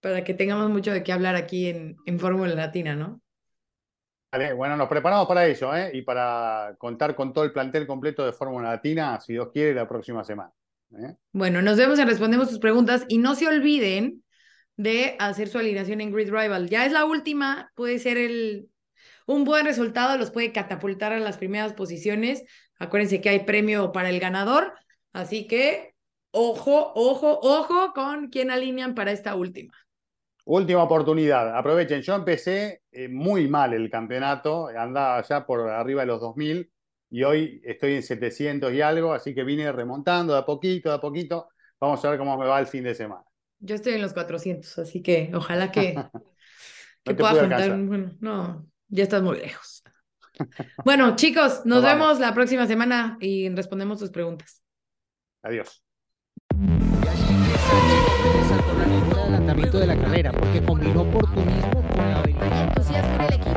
[0.00, 3.22] para que tengamos mucho de qué hablar aquí en, en Fórmula Latina, ¿no?
[4.56, 5.90] bueno, nos preparamos para ello ¿eh?
[5.92, 9.86] y para contar con todo el plantel completo de Fórmula Latina, si Dios quiere, la
[9.86, 10.50] próxima semana.
[10.96, 11.16] ¿eh?
[11.32, 14.24] Bueno, nos vemos y respondemos sus preguntas y no se olviden
[14.76, 16.68] de hacer su alineación en Grid Rival.
[16.68, 18.68] Ya es la última, puede ser el,
[19.26, 22.44] un buen resultado, los puede catapultar a las primeras posiciones.
[22.78, 24.72] Acuérdense que hay premio para el ganador,
[25.12, 25.94] así que
[26.30, 29.74] ojo, ojo, ojo con quién alinean para esta última.
[30.44, 32.02] Última oportunidad, aprovechen.
[32.02, 36.68] Yo empecé eh, muy mal el campeonato, andaba ya por arriba de los 2000
[37.10, 40.96] y hoy estoy en 700 y algo, así que vine remontando de a poquito, de
[40.96, 41.48] a poquito.
[41.78, 43.22] Vamos a ver cómo me va el fin de semana.
[43.62, 45.94] Yo estoy en los 400, así que ojalá que,
[47.04, 47.78] que pueda juntar.
[47.78, 49.82] Bueno, no, ya estás muy lejos.
[50.84, 54.62] Bueno, chicos, nos, vemos la próxima semana y respondemos sus preguntas.
[55.42, 55.82] Adiós
[59.42, 62.68] adelantamiento de la carrera, porque combinó oportunismo con la habilidad.
[62.68, 63.51] entusiasmo del equipo